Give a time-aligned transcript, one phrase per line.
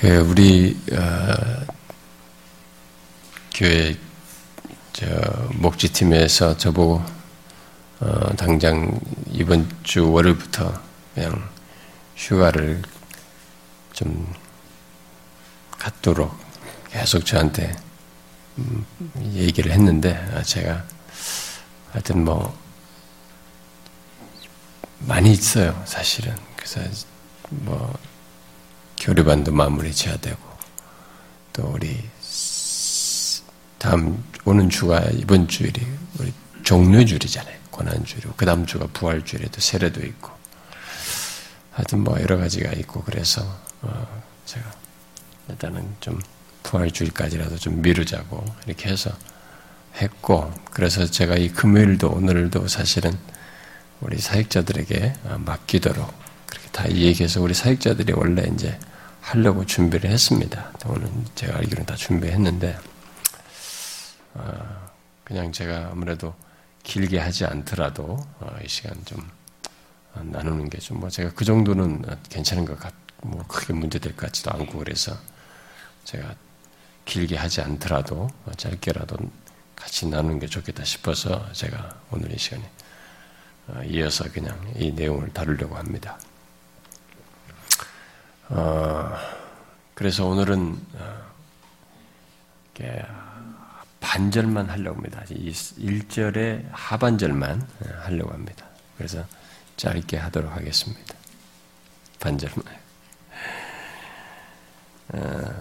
[0.00, 1.66] 그 우리 어,
[3.54, 3.94] 교회
[4.94, 5.06] 저
[5.56, 7.04] 목지팀에서 저보고
[8.00, 8.98] 어, 당장
[9.30, 10.72] 이번 주 월요일부터
[11.14, 11.46] 그냥
[12.16, 12.80] 휴가를
[13.92, 14.32] 좀
[15.72, 16.34] 갖도록
[16.90, 17.76] 계속 저한테
[18.56, 18.86] 음,
[19.34, 20.82] 얘기를 했는데 아, 제가
[21.92, 22.58] 하여튼 뭐
[25.00, 26.34] 많이 있어요 사실은.
[26.56, 26.80] 그래서
[27.50, 27.92] 뭐
[29.00, 30.38] 교류반도 마무리 지어야 되고
[31.52, 31.98] 또 우리
[33.78, 35.80] 다음 오는 주가 이번 주일이
[36.18, 37.58] 우리 종료주일이잖아요.
[37.70, 40.30] 고난주일 그 다음 주가 부활주일에도 세례도 있고.
[41.72, 43.42] 하여튼 뭐 여러 가지가 있고 그래서
[43.80, 44.70] 어 제가
[45.48, 46.20] 일단은 좀
[46.62, 49.10] 부활주일까지라도 좀 미루자고 이렇게 해서
[49.96, 53.16] 했고 그래서 제가 이 금요일도 오늘도 사실은
[54.00, 56.12] 우리 사역자들에게 맡기도록
[56.46, 58.78] 그렇게 다 얘기해서 우리 사역자들이 원래 이제
[59.30, 60.72] 하려고 준비를 했습니다.
[60.86, 62.76] 오늘 제가 알기로는 다 준비했는데
[64.34, 64.88] 어,
[65.22, 66.34] 그냥 제가 아무래도
[66.82, 69.20] 길게 하지 않더라도 어, 이 시간 좀
[70.14, 72.92] 나누는 게 좀 뭐 제가 그 정도는 괜찮은 것 같,
[73.22, 75.16] 뭐 크게 문제될 것 같지도 않고 그래서
[76.04, 76.34] 제가
[77.04, 79.16] 길게 하지 않더라도 짧게라도
[79.76, 82.68] 같이 나누는 게 좋겠다 싶어서 제가 오늘 이 시간에
[83.68, 86.18] 어, 이어서 그냥 이 내용을 다루려고 합니다.
[88.50, 89.16] 어,
[89.94, 91.30] 그래서 오늘은 어,
[94.00, 95.22] 반절만 하려고 합니다.
[95.28, 97.66] 1절의 하반절만
[98.02, 98.64] 하려고 합니다.
[98.96, 99.24] 그래서
[99.76, 101.14] 짧게 하도록 하겠습니다.
[102.18, 102.64] 반절만.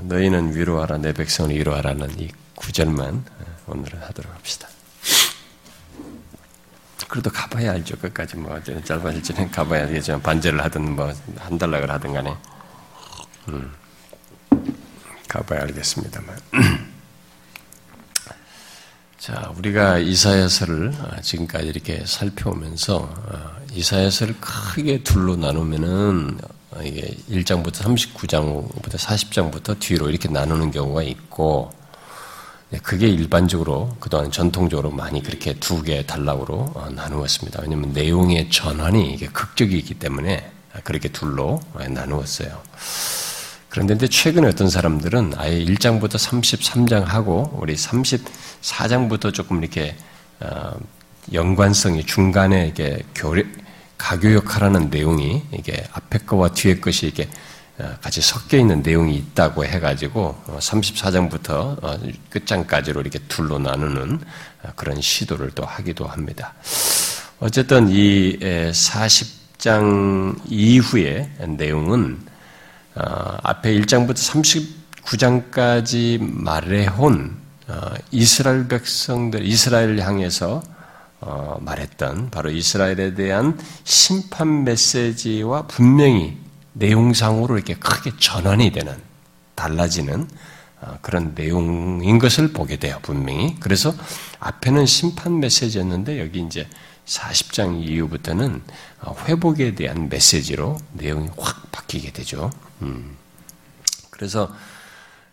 [0.01, 3.25] 너희는 위로하라 내 백성을 위로하라는 이 구절만
[3.67, 4.67] 오늘은 하도록 합시다.
[7.07, 7.97] 그래도 가봐야 알죠.
[7.97, 12.35] 끝까지 뭐 짧아질지는 가봐야 되겠지만 반절을 하든 뭐 한 달락을 하든 간에
[13.49, 13.71] 음,
[15.27, 16.39] 가봐야 알겠습니다만.
[19.19, 26.39] 자, 우리가 이사야서를 지금까지 이렇게 살펴오면서 어, 이사야서를 크게 둘로 나누면은
[26.83, 31.71] 이게 1장부터 39장부터 40장부터 뒤로 이렇게 나누는 경우가 있고
[32.69, 37.61] 네, 그게 일반적으로 그동안 전통적으로 많이 그렇게 두 개 단락으로 어, 나누었습니다.
[37.63, 40.51] 왜냐하면 내용의 전환이 이게 극적이기 때문에
[40.83, 42.61] 그렇게 둘로 나누었어요.
[43.69, 49.95] 그런데 최근에 어떤 사람들은 아예 1장부터 33장 하고 우리 34장부터 조금 이렇게
[50.39, 50.75] 어,
[51.31, 53.45] 연관성이 중간에 이게 교리,
[53.99, 57.29] 가교역하라는 내용이 이게 앞에 거와 뒤에 것이 이게
[57.77, 61.99] 어, 같이 섞여 있는 내용이 있다고 해가지고 34장부터 어,
[62.31, 64.19] 끝장까지로 이렇게 둘로 나누는
[64.75, 66.55] 그런 시도를 또 하기도 합니다.
[67.39, 72.28] 어쨌든 이 40장 이후의 내용은 어,
[73.43, 74.15] 앞에 1장부터
[75.03, 77.37] 39장까지 말해온
[77.67, 80.63] 어, 이스라엘 백성들, 이스라엘 향해서
[81.21, 86.37] 어, 말했던 바로 이스라엘에 대한 심판 메시지와 분명히
[86.73, 88.95] 내용상으로 이렇게 크게 전환이 되는
[89.55, 90.27] 달라지는
[91.01, 93.57] 그런 내용인 것을 보게 돼요, 분명히.
[93.59, 93.93] 그래서
[94.39, 96.67] 앞에는 심판 메시지였는데 여기 이제
[97.09, 98.61] 40장 이후부터는
[99.25, 102.51] 회복에 대한 메시지로 내용이 확 바뀌게 되죠.
[102.83, 103.17] 음.
[104.11, 104.53] 그래서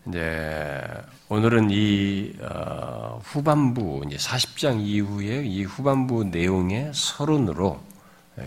[0.07, 0.81] 이제
[1.29, 7.79] 오늘은 이 어, 후반부 이제 40장 이후에 이 후반부 내용의 서론으로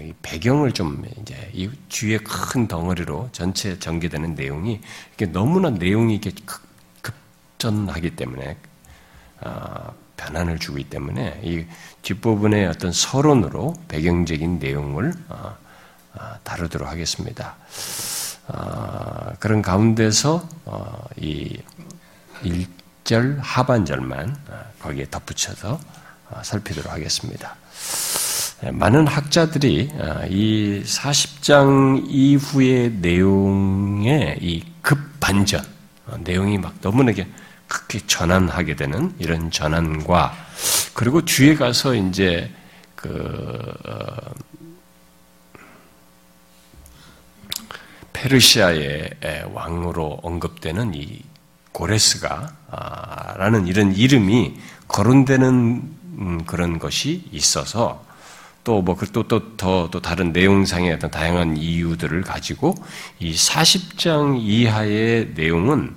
[0.01, 4.81] 이 배경을 좀 이제 이 뒤에 큰 덩어리로 전체 전개되는 내용이
[5.15, 6.33] 이게 너무나 내용이 이게
[7.03, 8.57] 급전하기 때문에
[9.43, 11.65] 어, 변환을 주기 때문에 이
[12.03, 15.57] 뒷부분의 어떤 서론으로 배경적인 내용을 어,
[16.15, 17.57] 어, 다루도록 하겠습니다.
[18.49, 21.59] 어, 그런 가운데서 어, 이
[22.43, 25.81] 1절 하반절만 어, 거기에 덧붙여서
[26.43, 27.57] 살피도록 하겠습니다.
[28.65, 29.91] 예, 많은 학자들이
[30.29, 35.65] 이 40장 이후의 내용의 이 급반전,
[36.21, 37.27] 내용이 막 너무나게
[37.71, 40.35] 크게 전환하게 되는 이런 전환과
[40.93, 42.51] 그리고 뒤에 가서 이제
[42.97, 43.73] 그
[48.13, 49.11] 페르시아의
[49.53, 51.23] 왕으로 언급되는 이
[51.71, 54.59] 고레스가라는 이런 이름이
[54.89, 55.49] 거론되는
[56.19, 58.05] 음, 그런 것이 있어서
[58.65, 62.75] 또뭐그또또더또 다른 내용상의 어떤 다양한 이유들을 가지고
[63.21, 65.95] 이 40장 이하의 내용은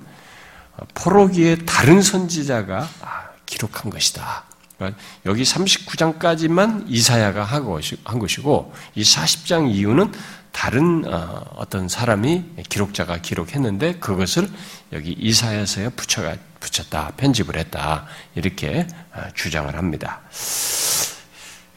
[0.94, 4.44] 포로기의 다른 선지자가 아, 기록한 것이다.
[4.76, 10.12] 그러니까 여기 39장까지만 이사야가 한 것이고 이 40장 이후는
[10.52, 14.48] 다른 어, 어떤 사람이 기록자가 기록했는데 그것을
[14.92, 20.22] 여기 이사야서에 붙였다 편집을 했다 이렇게 어, 주장을 합니다.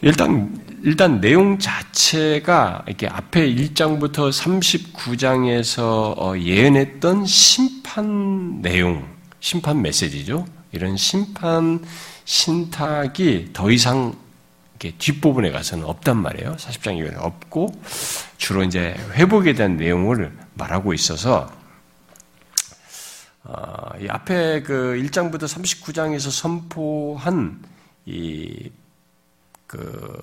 [0.02, 9.08] 일단 일단 내용 자체가 이렇게 앞에 1장부터 39장에서 어, 예언했던 심판 내용,
[9.40, 10.46] 심판 메시지죠.
[10.72, 11.84] 이런 심판
[12.26, 14.16] 신탁이 더 이상
[14.78, 16.56] 뒷부분에 가서는 없단 말이에요.
[16.58, 17.82] 40장 이후에 없고
[18.38, 21.52] 주로 이제 회복에 대한 내용을 말하고 있어서
[23.44, 27.64] 어, 이 앞에 그 1장부터 39장에서 선포한
[28.06, 28.70] 이
[29.68, 30.22] 그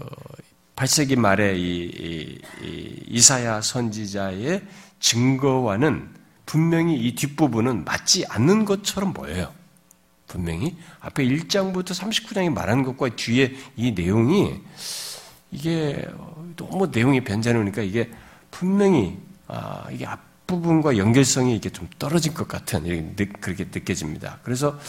[0.77, 4.63] 8세기 말에 이, 이, 이 이 사야 선지자의
[4.99, 6.11] 증거와는
[6.47, 9.53] 분명히 이 뒷부분은 맞지 않는 것처럼 보여요.
[10.27, 14.61] 분명히 앞에 1장부터 39장이 말하는 것과 뒤에 이 내용이
[15.53, 16.05] 이게
[16.57, 18.11] 너무 내용이 변제해놓으니까 이게
[18.51, 24.41] 분명히 아, 이게 앞부분과 연결성이 이게 좀 떨어진 것 같은 그렇게 느껴집니다.
[24.43, 24.81] 그래서 아,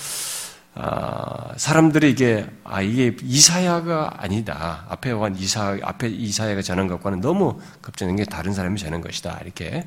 [1.55, 4.85] 사람들이 이게 아 이게 이사야가 아니다.
[4.89, 9.39] 앞에 한 이사 앞에 이사야가 전한 것과는 너무 급전한 게 다른 사람이 전한 것이다.
[9.43, 9.85] 이렇게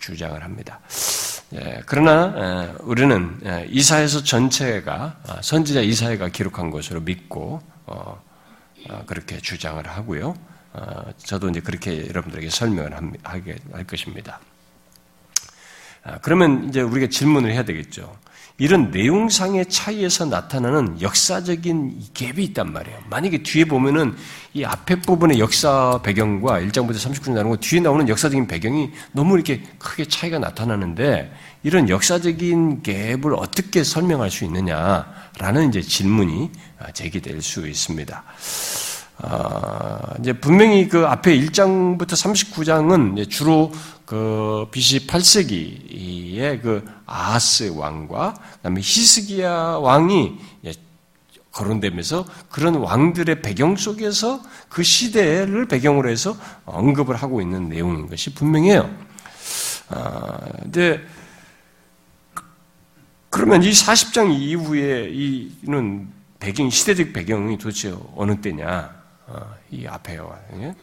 [0.00, 0.80] 주장을 합니다.
[1.54, 8.20] 예, 그러나 우리는 이사에서 전체가 아, 선지자 이사야가 기록한 것으로 믿고 어,
[8.90, 10.34] 어, 그렇게 주장을 하고요.
[10.72, 12.92] 어, 저도 이제 그렇게 여러분들에게 설명을
[13.22, 14.40] 하게 할 것입니다.
[16.02, 18.16] 아, 그러면 이제 우리가 질문을 해야 되겠죠.
[18.56, 23.00] 이런 내용상의 차이에서 나타나는 역사적인 갭이 있단 말이에요.
[23.10, 24.14] 만약에 뒤에 보면은
[24.52, 29.60] 이 앞에 부분의 역사 배경과 1장부터 39장 나오는 거 뒤에 나오는 역사적인 배경이 너무 이렇게
[29.78, 31.32] 크게 차이가 나타나는데
[31.64, 36.52] 이런 역사적인 갭을 어떻게 설명할 수 있느냐라는 이제 질문이
[36.92, 38.22] 제기될 수 있습니다.
[39.18, 43.72] 아, 이제 분명히 그 앞에 1장부터 39장은 주로
[44.06, 50.38] 그 BC 8세기의 그 아하스 왕과 그다음에 히스기야 왕이
[51.54, 58.92] 거론되면서 그런 왕들의 배경 속에서 그 시대를 배경으로 해서 언급을 하고 있는 내용인 것이 분명해요.
[59.88, 61.00] 아, 근데
[63.30, 66.08] 그러면 이 40장 이후에 이는
[66.40, 69.02] 배경 시대적 배경이 도대체 어느 때냐?
[69.26, 70.38] 어, 이 앞에요.
[70.60, 70.74] 예?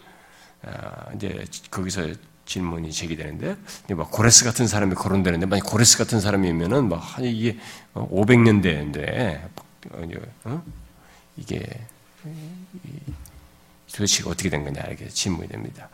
[0.64, 2.08] 아, 이제 거기서
[2.46, 3.56] 질문이 제기되는데,
[3.96, 7.58] 뭐 고레스 같은 사람이 거론되는데, 만약 고레스 같은 사람이면은 뭐 이게
[7.94, 9.50] 500년대인데,
[10.46, 10.64] 어?
[11.38, 11.66] 이게
[13.94, 15.90] 도대체 어떻게 된 거냐 이렇게 질문이 됩니다.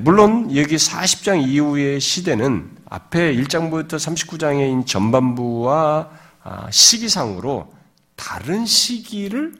[0.00, 6.10] 물론 여기 40장 이후의 시대는 앞에 1장부터 39장의 전반부와
[6.42, 7.72] 아, 시기상으로
[8.14, 9.54] 다른 시기를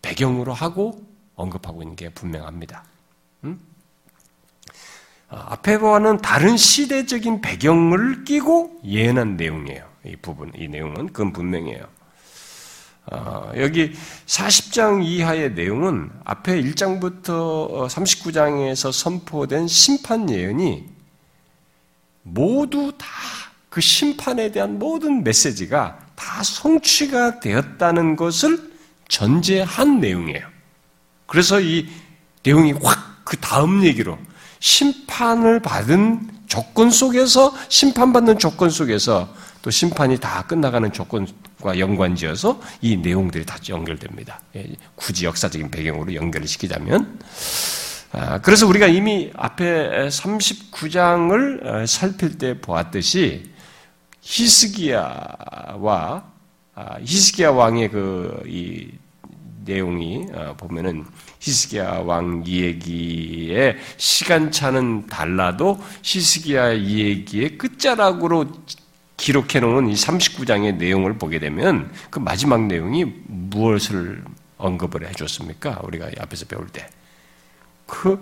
[0.00, 2.84] 배경으로 하고 언급하고 있는 게 분명합니다.
[3.44, 3.60] 음?
[5.30, 9.84] 앞에와는 다른 시대적인 배경을 끼고 예언한 내용이에요.
[10.06, 11.84] 이 부분, 이 내용은 그건 분명해요.
[13.12, 13.92] 어, 여기
[14.26, 20.86] 40장 이하의 내용은 앞에 1장부터 39장에서 선포된 심판 예언이
[22.22, 23.06] 모두 다
[23.70, 28.70] 그 심판에 대한 모든 메시지가 다 성취가 되었다는 것을
[29.08, 30.46] 전제한 내용이에요.
[31.26, 31.88] 그래서 이
[32.42, 34.18] 내용이 확 그 다음 얘기로
[34.60, 43.44] 심판을 받은 조건 속에서 심판받는 조건 속에서 또 심판이 다 끝나가는 조건과 연관지어서 이 내용들이
[43.44, 44.40] 다 연결됩니다.
[44.56, 47.18] 예, 굳이 역사적인 배경으로 연결을 시키자면
[48.12, 53.50] 아, 그래서 우리가 이미 앞에 39장을 어, 살필 때 보았듯이
[54.22, 56.24] 히스기야와
[56.74, 58.88] 아, 히스기야 왕의 그 이
[59.64, 61.04] 내용이 어, 보면은
[61.40, 68.46] 히스기야 왕 이야기의 시간차는 달라도 히스기야 이야기의 끝자락으로
[69.16, 74.22] 기록해 놓은 이 39장의 내용을 보게 되면 그 마지막 내용이 무엇을
[74.58, 75.80] 언급을 해 줬습니까?
[75.84, 76.88] 우리가 앞에서 배울 때.
[77.86, 78.20] 그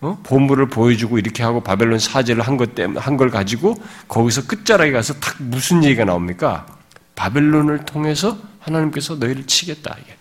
[0.00, 0.18] 어?
[0.22, 5.14] 보물을 보여주고 이렇게 하고 바벨론 사제를 한 것 때문에 한 걸 가지고 거기서 끝자락에 가서
[5.14, 6.66] 딱 무슨 얘기가 나옵니까?
[7.14, 10.15] 바벨론을 통해서 하나님께서 너희를 치겠다 이게.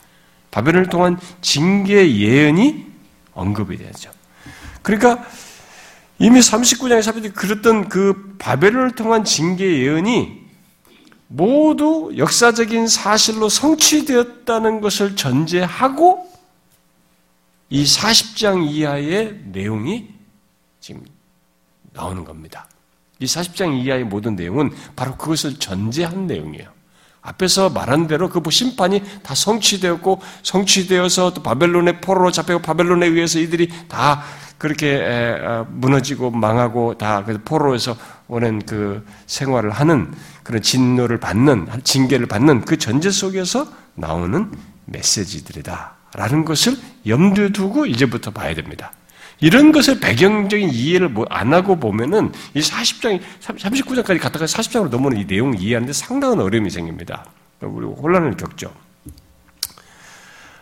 [0.56, 2.86] 바벨론을 통한 징계 예언이
[3.34, 4.10] 언급이 되죠.
[4.82, 5.28] 그러니까
[6.18, 10.46] 이미 39장에 사람들이 그랬던 그 바벨론을 통한 징계 예언이
[11.28, 16.32] 모두 역사적인 사실로 성취되었다는 것을 전제하고
[17.70, 20.08] 이 40장 이하의 내용이
[20.80, 21.04] 지금
[21.92, 22.66] 나오는 겁니다.
[23.20, 26.72] 이 40장 이하의 모든 내용은 바로 그것을 전제한 내용이에요.
[27.26, 33.70] 앞에서 말한 대로 그 심판이 다 성취되었고 성취되어서 또 바벨론의 포로로 잡혀고 바벨론에 의해서 이들이
[33.88, 34.24] 다
[34.58, 35.02] 그렇게
[35.44, 40.14] 어, 무너지고 망하고 다 포로에서 오는 그 생활을 하는
[40.44, 44.52] 그런 진노를 받는 징계를 받는 그 전제 속에서 나오는
[44.86, 48.92] 메시지들이다라는 것을 염두에 두고 이제부터 봐야 됩니다.
[49.40, 55.60] 이런 것을 배경적인 이해를 뭐안 하고 보면은 이 40장, 39장까지 갔다가 40장으로 넘어오는 이 내용을
[55.60, 57.26] 이해하는데 상당한 어려움이 생깁니다.
[57.62, 58.74] 우리 혼란을 겪죠.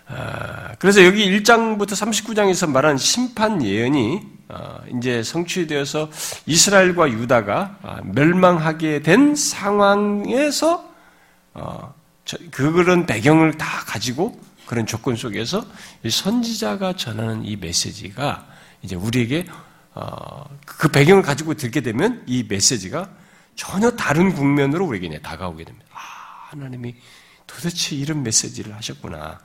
[0.07, 6.09] 아, 그래서 여기 1장부터 39장에서 말한 심판 예언이 아, 이제 성취되어서
[6.45, 10.87] 이스라엘과 유다가 아, 멸망하게 된 상황에서
[11.53, 11.93] 어,
[12.51, 15.65] 그런 배경을 다 가지고 그런 조건 속에서
[16.07, 18.52] 선지자가 전하는 이 메시지가
[18.83, 19.47] 이제 우리에게
[19.95, 23.09] 어, 그 배경을 가지고 듣게 되면 이 메시지가
[23.55, 25.85] 전혀 다른 국면으로 우리에게 다가오게 됩니다.
[25.93, 26.95] 아, 하나님이
[27.47, 29.39] 도대체 이런 메시지를 하셨구나.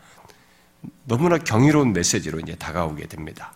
[1.04, 3.52] 너무나 경이로운 메시지로 이제 다가오게 됩니다.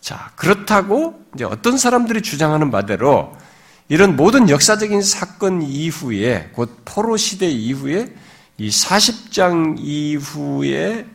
[0.00, 3.36] 자, 그렇다고 이제 어떤 사람들이 주장하는 바대로
[3.88, 8.14] 이런 모든 역사적인 사건 이후에 곧 포로 시대 이후에
[8.58, 11.06] 이 40장 이후에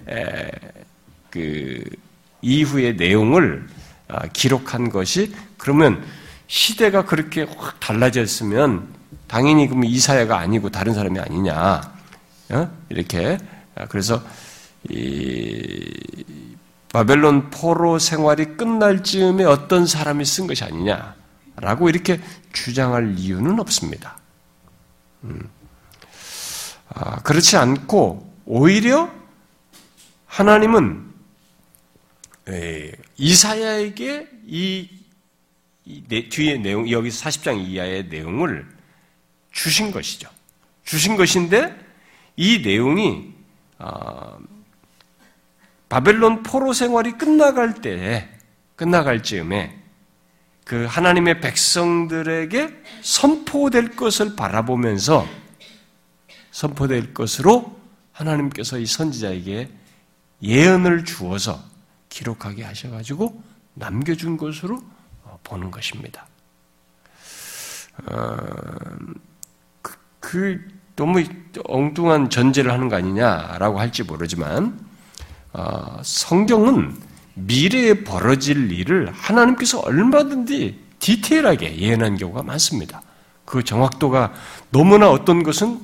[1.30, 1.84] 그
[2.44, 3.66] 이후의 내용을
[4.10, 6.04] 아, 기록한 것이 그러면
[6.46, 8.88] 시대가 그렇게 확 달라졌으면
[9.28, 11.82] 당연히 그러면 이사야가 아니고 다른 사람이 아니냐
[12.52, 12.72] 어?
[12.90, 13.40] 이렇게
[13.76, 14.22] 아, 그래서
[14.90, 15.90] 이
[16.92, 22.22] 바벨론 포로 생활이 끝날 즈음에 어떤 사람이 쓴 것이 아니냐라고 이렇게
[22.52, 24.18] 주장할 이유는 없습니다.
[25.24, 25.50] 음.
[26.94, 29.10] 아, 그렇지 않고 오히려
[30.28, 31.13] 하나님은 예,
[33.18, 34.90] 이사야에게 이,
[35.86, 38.68] 이 뒤에 내용, 여기 40장 이하의 내용을
[39.52, 40.30] 주신 것이죠.
[40.84, 41.76] 주신 것인데
[42.36, 43.34] 이 내용이
[43.80, 44.38] 어,
[45.90, 48.30] 바벨론 포로 생활이 끝나갈 때,
[48.76, 49.80] 끝나갈 즈음에
[50.66, 52.70] 그 하나님의 백성들에게
[53.02, 55.28] 선포될 것을 바라보면서
[56.52, 57.80] 선포될 것으로
[58.12, 59.70] 하나님께서 이 선지자에게
[60.42, 61.64] 예언을 주어서
[62.14, 63.42] 기록하게 하셔가지고
[63.74, 64.80] 남겨준 것으로
[65.24, 66.28] 어, 보는 것입니다.
[68.06, 68.38] 어,
[69.82, 71.24] 그, 그, 너무
[71.66, 74.80] 엉뚱한 전제를 하는 거 아니냐라고 할지 모르지만
[75.54, 76.96] 어, 성경은
[77.34, 83.02] 미래에 벌어질 일을 하나님께서 얼마든지 디테일하게 예언한 경우가 많습니다.
[83.44, 84.34] 그 정확도가
[84.70, 85.84] 너무나 어떤 것은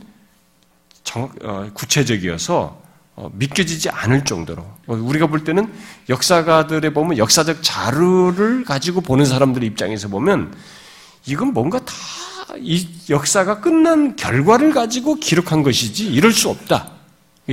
[1.03, 2.88] 정, 어, 구체적이어서 어,
[3.33, 5.71] 믿겨지지 않을 정도로 어, 우리가 볼 때는
[6.09, 10.53] 역사가들의 보면 역사적 자료를 가지고 보는 사람들의 입장에서 보면
[11.25, 11.93] 이건 뭔가 다
[12.57, 16.98] 이 역사가 끝난 결과를 가지고 기록한 것이지 이럴 수 없다.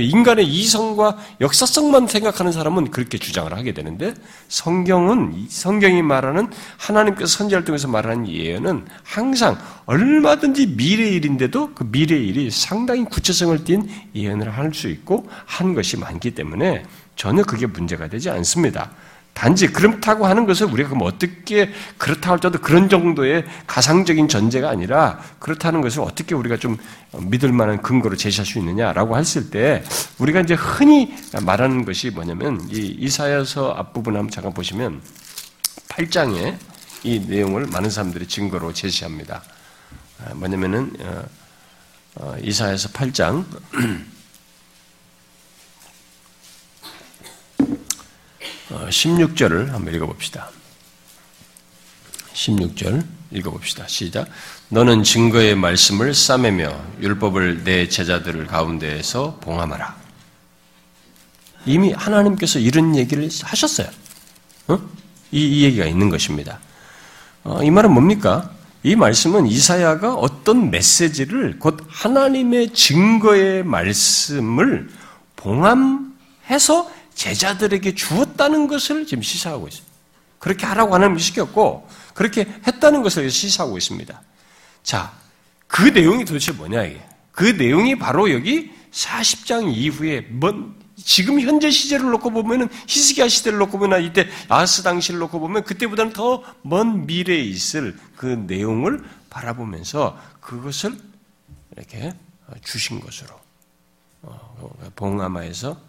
[0.01, 4.13] 인간의 이성과 역사성만 생각하는 사람은 그렇게 주장을 하게 되는데
[4.47, 12.49] 성경은 성경이 말하는 하나님께서 선지자를 통해서 말하는 예언은 항상 얼마든지 미래 일인데도 그 미래 일이
[12.51, 16.83] 상당히 구체성을 띤 예언을 할 수 있고 한 것이 많기 때문에
[17.15, 18.91] 전혀 그게 문제가 되지 않습니다.
[19.37, 25.81] 단지 그렇다고 하는 것을 우리가 그럼 어떻게 그렇다 할지라도 그런 정도의 가상적인 전제가 아니라 그렇다는
[25.81, 26.75] 것을 어떻게 우리가 좀
[27.15, 29.83] 믿을 만한 근거로 제시할 수 있느냐라고 했을 때
[30.17, 35.03] 우리가 이제 흔히 말하는 것이 뭐냐면 이 이사야서 앞부분 한번 잠깐 보시면
[35.89, 36.57] 8장에
[37.03, 39.43] 이 내용을 많은 사람들이 증거로 제시합니다.
[40.25, 41.23] 아, 뭐냐면은 어,
[42.15, 43.45] 어, 이사야서 8장
[48.89, 50.49] 16절을 어, 한번 읽어봅시다.
[52.33, 53.87] 16절 읽어봅시다.
[53.87, 54.27] 시작.
[54.69, 59.95] 너는 증거의 말씀을 싸매며 율법을 내 제자들을 가운데에서 봉함하라.
[61.65, 63.87] 이미 하나님께서 이런 얘기를 하셨어요.
[64.67, 64.79] 어?
[65.31, 66.59] 이, 이, 얘기가 있는 것입니다.
[67.43, 68.51] 어, 이 말은 뭡니까?
[68.83, 74.89] 이 말씀은 이사야가 어떤 메시지를 곧 하나님의 증거의 말씀을
[75.35, 79.97] 봉함해서 제자들에게 주었다는 것을 지금 시사하고 있습니다.
[80.37, 84.21] 그렇게 하라고 하나님이 시켰고 그렇게 했다는 것을 시사하고 있습니다.
[84.83, 85.11] 자,
[85.67, 87.03] 그 내용이 도대체 뭐냐 이게?
[87.31, 93.77] 그 내용이 바로 여기 40장 이후에 뭔 지금 현재 시제를 놓고 보면은 히스기야 시대를 놓고
[93.77, 100.97] 보면 이때 아스 당시를 놓고 보면 그때보다는 더 먼 미래에 있을 그 내용을 바라보면서 그것을
[101.75, 102.13] 이렇게
[102.63, 103.29] 주신 것으로
[104.23, 105.79] 어, 봉하마에서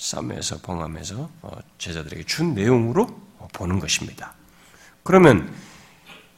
[0.00, 3.06] 쌈에서 봉함에서 어, 제자들에게 준 내용으로
[3.52, 4.32] 보는 것입니다.
[5.02, 5.52] 그러면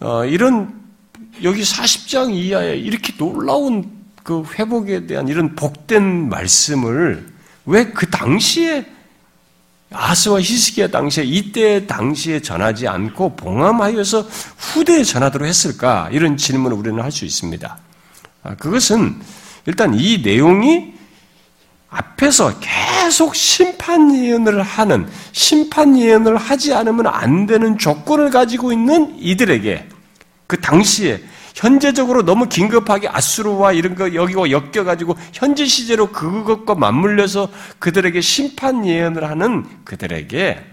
[0.01, 0.83] 어, 이런
[1.45, 7.33] 여기 40장 이하에 이렇게 놀라운 그 회복에 대한 이런 복된 말씀을
[7.65, 8.85] 왜 그 당시에
[9.93, 16.09] 아스와 히스기야 당시에 이때 당시에 전하지 않고 봉함하여서 후대에 전하도록 했을까?
[16.11, 17.79] 이런 질문을 우리는 할 수 있습니다.
[18.43, 19.21] 아, 그것은
[19.67, 20.95] 일단 이 내용이
[21.93, 29.89] 앞에서 계속 심판 예언을 하는 심판 예언을 하지 않으면 안 되는 조건을 가지고 있는 이들에게
[30.47, 31.23] 그 당시에
[31.55, 39.29] 현재적으로 너무 긴급하게 아수르와 이런 거 여기와 엮여가지고 현재 시제로 그것과 맞물려서 그들에게 심판 예언을
[39.29, 40.65] 하는 그들에게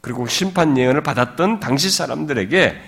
[0.00, 2.80] 그리고 심판 예언을 받았던 당시 사람들에게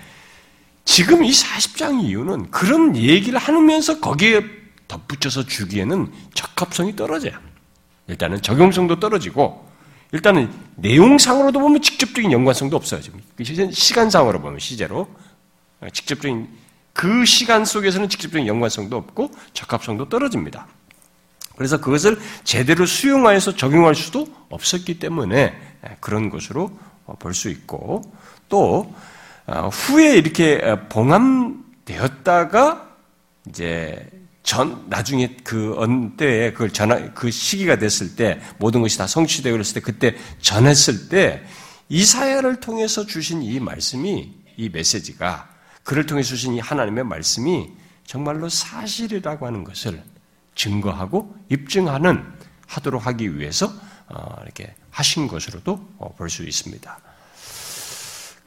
[0.85, 4.43] 지금 이 40장 이유는 그런 얘기를 하면서 거기에
[4.87, 7.52] 덧붙여서 주기에는 적합성이 떨어져요.
[8.09, 9.67] 일단은 적용성도 떨어지고
[10.13, 13.01] 일단은 내용상으로도 보면 직접적인 연관성도 없어요.
[13.01, 13.21] 지금
[13.73, 15.09] 시간상으로 보면 시제로
[15.93, 16.49] 직접적인
[16.93, 20.67] 그 시간 속에서는 직접적인 연관성도 없고 적합성도 떨어집니다.
[21.57, 25.55] 그래서 그것을 제대로 수용하여서 적용할 수도 없었기 때문에
[26.01, 26.71] 그런 것으로
[27.19, 28.03] 볼 수 있고
[28.49, 28.95] 또
[29.47, 32.89] 어, 후에 이렇게 봉함되었다가
[33.49, 34.09] 이제
[34.43, 39.75] 전 나중에 그 언때에 그걸 전하 그 시기가 됐을 때 모든 것이 다 성취되고 그랬을
[39.75, 41.45] 때 그때 전했을 때
[41.89, 45.49] 이사야를 통해서 주신 이 말씀이 이 메시지가
[45.85, 47.71] 그를 통해 주신 이 하나님의 말씀이
[48.07, 50.03] 정말로 사실이라고 하는 것을
[50.55, 52.25] 증거하고 입증하는
[52.67, 53.73] 하도록 하기 위해서
[54.09, 56.99] 어, 이렇게 하신 것으로도 어, 볼수 있습니다.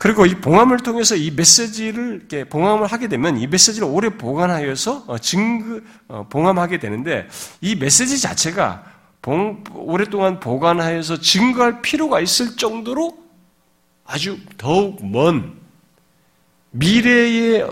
[0.05, 5.17] 그리고 이 봉함을 통해서 이 메시지를 이렇게 봉함을 하게 되면 이 메시지를 오래 보관하여서 어,
[5.17, 5.81] 증거
[6.29, 7.27] 봉함하게 되는데
[7.59, 8.83] 이 메시지 자체가
[9.23, 13.17] 봉, 오랫동안 보관하여서 증거할 필요가 있을 정도로
[14.05, 15.55] 아주 더욱 먼
[16.69, 17.67] 미래의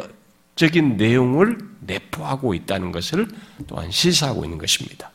[0.55, 3.27] 적인 내용을 내포하고 있다는 것을
[3.67, 5.11] 또한 시사하고 있는 것입니다.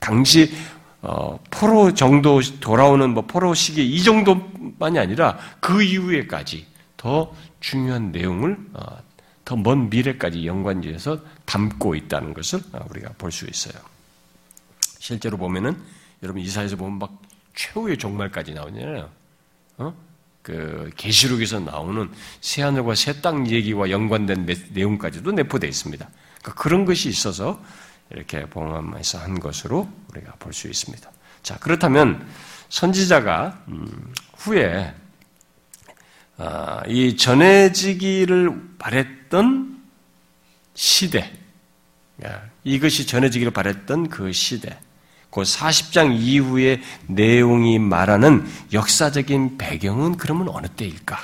[0.00, 0.52] 당시
[1.00, 8.56] 어, 포로 정도 돌아오는 뭐 포로 시기 이 정도만이 아니라 그 이후에까지 더 중요한 내용을
[8.72, 8.98] 어,
[9.44, 13.80] 더먼 미래까지 연관지어서 담고 있다는 것을 어, 우리가 볼 수 있어요.
[14.98, 15.76] 실제로 보면은
[16.22, 17.22] 여러분 이사에서 보면 막
[17.54, 19.08] 최후의 종말까지 나오잖아요.
[19.78, 19.94] 어?
[20.42, 26.08] 그 계시록에서 나오는 새 하늘과 새 땅 얘기와 연관된 내용까지도 내포되어 있습니다.
[26.40, 27.62] 그러니까 그런 것이 있어서
[28.10, 31.10] 이렇게 봉함에서 한 것으로 우리가 볼 수 있습니다.
[31.42, 32.26] 자 그렇다면
[32.68, 34.94] 선지자가 음, 후에
[36.36, 39.82] 아, 이 전해지기를 바랬던
[40.74, 41.32] 시대,
[42.62, 44.78] 이것이 전해지기를 바랬던 그 시대,
[45.30, 51.18] 그 40장 이후의 내용이 말하는 역사적인 배경은 그러면 어느 때일까?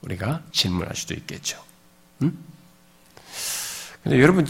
[0.00, 1.62] 우리가 질문할 수도 있겠죠.
[2.22, 2.38] 음?
[4.02, 4.46] 근데 여러분,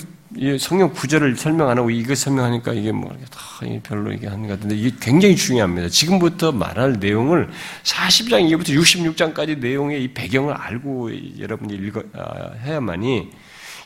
[0.59, 3.41] 성경 구절을 설명 안 하고 이거 설명하니까 이게 뭐, 다
[3.83, 5.89] 별로 이게 하는 것 같은데 이게 굉장히 중요합니다.
[5.89, 7.49] 지금부터 말할 내용을
[7.83, 13.31] 40장 이후부터 66장까지 내용의 이 배경을 알고 여러분이 읽어, 아, 해야만이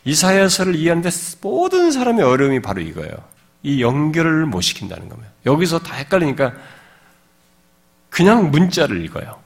[0.04, 1.10] 이사야서를 이해하는데
[1.40, 3.12] 모든 사람의 어려움이 바로 이거예요.
[3.62, 5.30] 이 연결을 못 시킨다는 겁니다.
[5.46, 6.54] 여기서 다 헷갈리니까
[8.08, 9.38] 그냥 문자를 읽어요.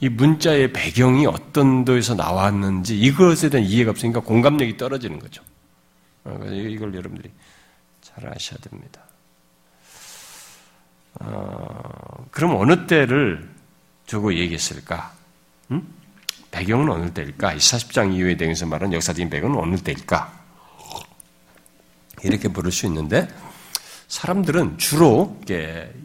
[0.00, 5.42] 이 문자의 배경이 어떤 도에서 나왔는지 이것에 대한 이해가 없으니까 공감력이 떨어지는 거죠.
[6.24, 7.30] 어, 이걸 여러분들이
[8.00, 9.02] 잘 아셔야 됩니다.
[11.20, 13.48] 어, 그럼 어느 때를
[14.06, 15.12] 두고 얘기했을까?
[15.70, 15.86] 음?
[16.50, 17.54] 배경은 어느 때일까?
[17.56, 20.38] 40장 이후에 대해서 말하는 역사적인 배경은 어느 때일까?
[22.24, 23.28] 이렇게 부를 수 있는데
[24.08, 25.36] 사람들은 주로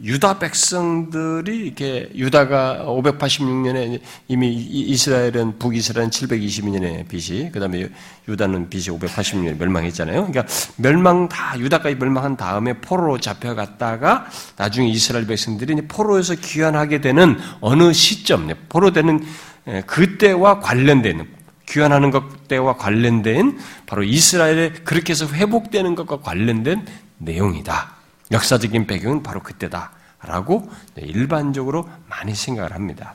[0.02, 7.88] 유다 백성들이 이렇게 유다가 586년에 이미 이스라엘은 북이스라엘은 722년에 BC, 그다음에
[8.28, 10.26] 유다는 BC 586년에 멸망했잖아요.
[10.26, 10.44] 그러니까
[10.76, 14.26] 멸망 다 유다까지 멸망한 다음에 포로로 잡혀갔다가
[14.58, 19.24] 나중에 이스라엘 백성들이 포로에서 귀환하게 되는 어느 시점, 포로 되는
[19.86, 21.26] 그때와 관련된
[21.66, 26.84] 귀환하는 것 때와 관련된 바로 이스라엘에 그렇게 해서 회복되는 것과 관련된
[27.16, 27.93] 내용이다.
[28.30, 33.14] 역사적인 배경은 바로 그때다라고 일반적으로 많이 생각을 합니다.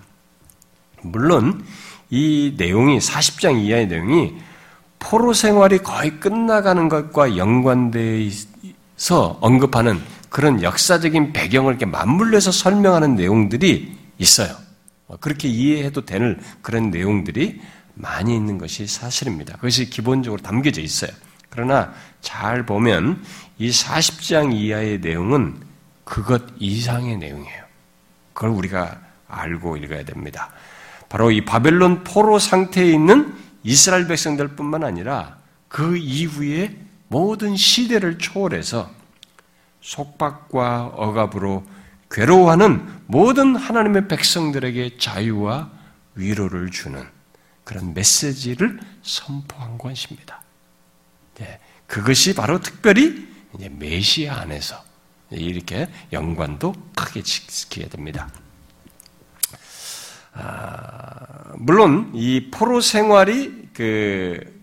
[1.02, 1.64] 물론
[2.10, 4.36] 이 내용이 40장 이하의 내용이
[5.00, 8.38] 포로 생활이 거의 끝나가는 것과 연관돼서
[9.40, 14.56] 언급하는 그런 역사적인 배경을 이렇게 맞물려서 설명하는 내용들이 있어요.
[15.22, 17.62] 그렇게 이해해도 되는 그런 내용들이
[17.96, 19.56] 많이 있는 것이 사실입니다.
[19.56, 21.12] 그것이 기본적으로 담겨져 있어요.
[21.50, 23.24] 그러나 잘 보면
[23.58, 25.60] 이 40장 이하의 내용은
[26.04, 27.64] 그것 이상의 내용이에요.
[28.34, 30.52] 그걸 우리가 알고 읽어야 됩니다.
[31.08, 38.90] 바로 이 바벨론 포로 상태에 있는 이스라엘 백성들 뿐만 아니라 그 이후에 모든 시대를 초월해서
[39.82, 41.64] 속박과 억압으로
[42.12, 45.70] 괴로워하는 모든 하나님의 백성들에게 자유와
[46.16, 47.04] 위로를 주는
[47.64, 50.42] 그런 메시지를 선포한 것입니다.
[51.40, 53.28] 네, 그것이 바로 특별히
[53.72, 54.84] 메시아 안에서
[55.32, 58.30] 이렇게 연관도 크게 지키게 됩니다.
[60.34, 64.60] 아, 물론 이 포로 생활이 그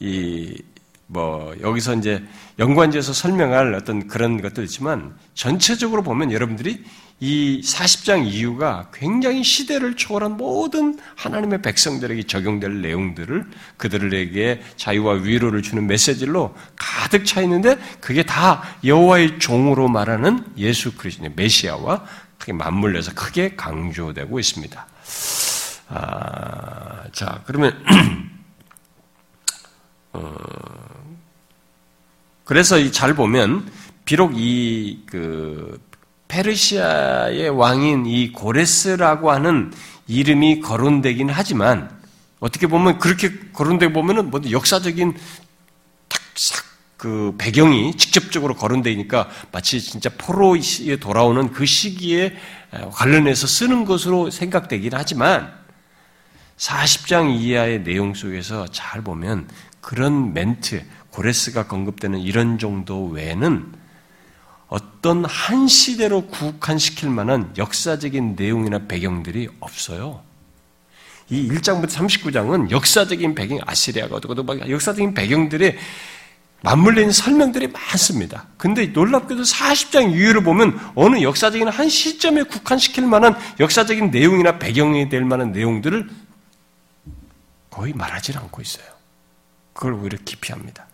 [0.00, 2.24] 이 뭐 여기서 이제
[2.58, 6.84] 연관지에서 설명할 어떤 그런 것도 있지만 전체적으로 보면 여러분들이
[7.18, 15.86] 이 40장 이유가 굉장히 시대를 초월한 모든 하나님의 백성들에게 적용될 내용들을 그들에게 자유와 위로를 주는
[15.86, 22.04] 메시지로 가득 차 있는데 그게 다 여호와의 종으로 말하는 예수 그리스도의 메시아와
[22.38, 24.86] 크게 맞물려서 크게 강조되고 있습니다.
[25.88, 27.82] 아, 자 그러면
[30.12, 30.34] 어,
[32.44, 33.70] 그래서 잘 보면
[34.04, 35.80] 비록 이 그
[36.36, 39.72] 페르시아의 왕인 이 고레스라고 하는
[40.06, 41.90] 이름이 거론되긴 하지만
[42.40, 45.16] 어떻게 보면 그렇게 거론되고 보면은 뭐 역사적인
[46.98, 52.36] 그 배경이 직접적으로 거론되니까 마치 진짜 포로에 돌아오는 그 시기에
[52.92, 55.52] 관련해서 쓰는 것으로 생각되긴 하지만
[56.58, 59.48] 40장 이하의 내용 속에서 잘 보면
[59.80, 63.85] 그런 멘트, 고레스가 언급되는 이런 정도 외에는
[64.68, 70.22] 어떤 한 시대로 국한시킬 만한 역사적인 내용이나 배경들이 없어요.
[71.28, 75.76] 이 1장부터 39장은 역사적인 배경, 아시리아가 어떻고 막 역사적인 배경들이
[76.62, 78.46] 맞물리는 설명들이 많습니다.
[78.56, 85.24] 근데 놀랍게도 40장 이후를 보면 어느 역사적인 한 시점에 국한시킬 만한 역사적인 내용이나 배경이 될
[85.24, 86.08] 만한 내용들을
[87.70, 88.86] 거의 말하지 않고 있어요.
[89.74, 90.85] 그걸 오히려 기피합니다.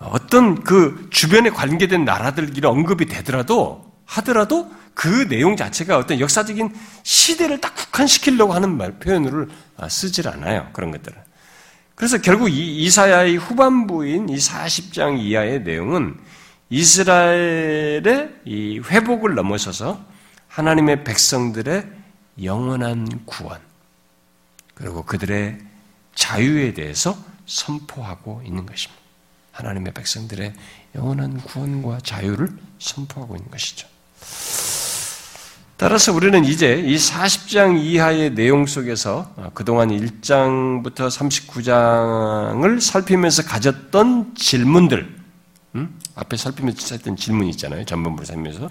[0.00, 0.06] 음.
[0.10, 7.74] 어떤 그 주변에 관계된 나라들끼리 언급이 되더라도 하더라도 그 내용 자체가 어떤 역사적인 시대를 딱
[7.74, 10.68] 국한시키려고 하는 말 표현을 아, 쓰질 않아요.
[10.72, 11.18] 그런 것들은.
[11.94, 16.18] 그래서 결국 이 이사야의 후반부인 이 40장 이하의 내용은
[16.70, 20.04] 이스라엘의 이 회복을 넘어서서
[20.48, 21.86] 하나님의 백성들의
[22.42, 23.60] 영원한 구원
[24.74, 25.58] 그리고 그들의
[26.14, 29.03] 자유에 대해서 선포하고 있는 것입니다.
[29.54, 30.52] 하나님의 백성들의
[30.94, 33.88] 영원한 구원과 자유를 선포하고 있는 것이죠.
[35.76, 45.16] 따라서 우리는 이제 이 40장 이하의 내용 속에서 그동안 1장부터 39장을 살피면서 가졌던 질문들,
[45.74, 45.98] 음?
[46.14, 47.84] 앞에 살피면서 했던 질문이 있잖아요.
[47.84, 48.70] 전문부를 살면서.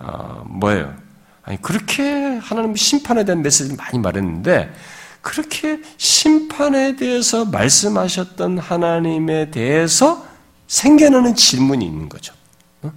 [0.00, 0.94] 어, 뭐예요?
[1.42, 2.02] 아니, 그렇게
[2.42, 4.72] 하나님 심판에 대한 메시지를 많이 말했는데,
[5.22, 10.26] 그렇게 심판에 대해서 말씀하셨던 하나님에 대해서
[10.66, 12.32] 생겨나는 질문이 있는 거죠.
[12.82, 12.92] 어?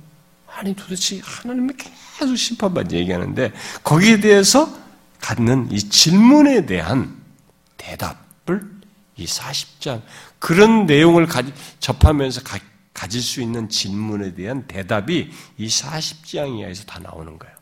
[0.48, 1.74] 아니 도대체 하나님이
[2.18, 3.52] 계속 심판만 얘기하는데
[3.84, 4.74] 거기에 대해서
[5.20, 7.18] 갖는 이 질문에 대한
[7.78, 8.72] 대답을
[9.18, 10.02] 이 40장
[10.40, 11.28] 그런 내용을
[11.80, 12.60] 접하면서 가,
[12.94, 17.56] 가질 수 있는 질문에 대한 대답이 이 40장 이하에서 다 나오는 거예요.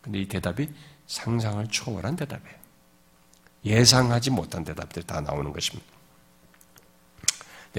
[0.00, 0.68] 근데 이 대답이
[1.06, 2.63] 상상을 초월한 대답이에요.
[3.64, 5.86] 예상하지 못한 대답들이 다 나오는 것입니다.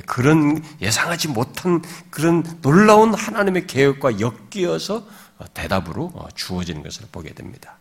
[0.06, 5.08] 그런 예상하지 못한 그런 놀라운 하나님의 계획과 엮여서
[5.54, 7.78] 대답으로 주어지는 것을 보게 됩니다.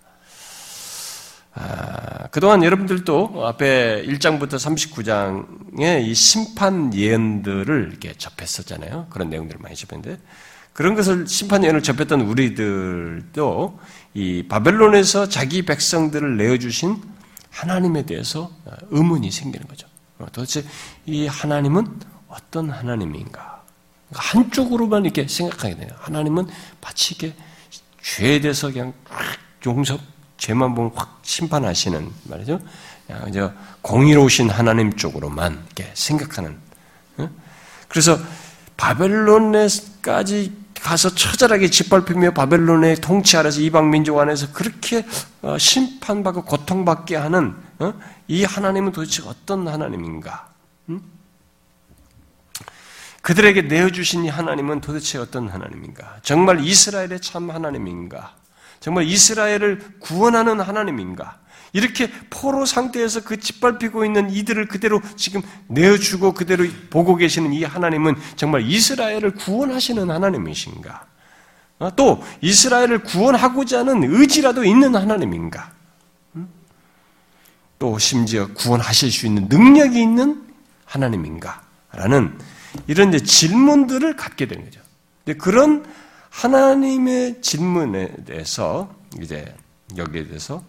[1.57, 9.07] 아, 그동안 여러분들도 앞에 1장부터 39장의 이 심판 예언들을 이렇게 접했었잖아요.
[9.09, 10.21] 그런 내용들을 많이 접했는데,
[10.73, 13.79] 그런 것을 심판 예언을 접했던 우리들도
[14.15, 17.01] 이 바벨론에서 자기 백성들을 내어 주신
[17.55, 18.51] 하나님에 대해서
[18.91, 19.87] 의문이 생기는 거죠.
[20.33, 20.65] 도대체
[21.07, 23.63] 이 하나님은 어떤 하나님인가?
[24.13, 25.91] 한쪽으로만 이렇게 생각하게 돼요.
[25.99, 26.49] 하나님은
[26.81, 27.35] 마치 이게
[28.03, 28.93] 죄에 대해서 그냥
[29.67, 29.99] 용서,
[30.37, 32.61] 죄만 보면 확 심판하시는 말이죠.
[33.29, 33.51] 이제
[33.83, 36.59] 공의로우신 하나님 쪽으로만 이렇게 생각하는.
[37.89, 38.19] 그래서
[38.77, 45.07] 바벨론에까지 가서 처절하게 짓밟히며 바벨론의 통치 아래서 이방 민족 안에서 그렇게
[45.41, 47.95] 어, 심판받고 고통받게 하는 어?
[48.29, 50.53] 이 하나님은 도대체 어떤 하나님인가?
[53.23, 56.19] 그들에게 내어주신 이 하나님은 도대체 어떤 하나님인가?
[56.23, 58.35] 정말 이스라엘의 참 하나님인가?
[58.81, 61.39] 정말 이스라엘을 구원하는 하나님인가?
[61.75, 68.15] 이렇게 포로 상태에서 그 짓밟히고 있는 이들을 그대로 지금 내어주고 그대로 보고 계시는 이 하나님은
[68.37, 71.07] 정말 이스라엘을 구원하시는 하나님이신가?
[71.81, 75.73] 어, 또 이스라엘을 구원하고자 하는 의지라도 있는 하나님인가?
[76.37, 76.49] 음?
[77.81, 80.45] 또 심지어 구원하실 수 있는 능력이 있는
[80.85, 81.61] 하나님인가?
[81.91, 82.39] 라는
[82.87, 84.81] 이런 이제 질문들을 갖게 되는 거죠.
[85.39, 85.85] 그런
[86.31, 89.57] 하나님의 질문에 대해서 이제
[89.97, 90.63] 여기에 대해서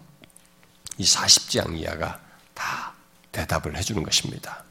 [0.98, 2.20] 이 40장 이하가
[2.54, 2.92] 다
[3.32, 4.64] 대답을 해주는 것입니다.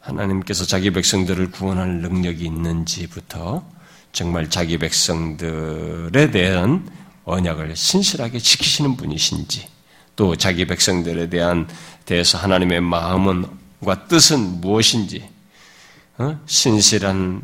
[0.00, 3.64] 하나님께서 자기 백성들을 구원할 능력이 있는지부터
[4.12, 6.88] 정말 자기 백성들에 대한
[7.24, 9.68] 언약을 신실하게 지키시는 분이신지
[10.14, 11.68] 또 자기 백성들에 대한
[12.06, 15.28] 대해서 하나님의 마음은과 뜻은 무엇인지
[16.18, 16.40] 어?
[16.46, 17.42] 신실한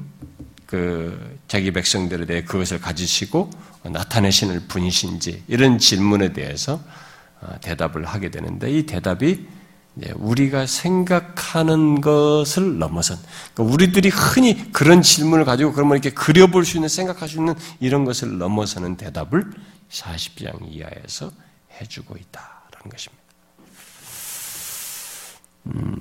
[0.66, 3.50] 그 자기 백성들에 대해 그것을 가지시고
[3.82, 6.82] 나타내시는 분이신지 이런 질문에 대해서 어,
[7.60, 9.46] 대답을 하게 되는데 이 대답이
[10.14, 13.18] 우리가 생각하는 것을 넘어선
[13.54, 18.04] 그러니까 우리들이 흔히 그런 질문을 가지고 그러면 이렇게 그려볼 수 있는 생각할 수 있는 이런
[18.04, 19.50] 것을 넘어서는 대답을
[19.90, 21.30] 40장 이하에서
[21.80, 23.22] 해주고 있다라는 것입니다.
[25.66, 25.98] 음,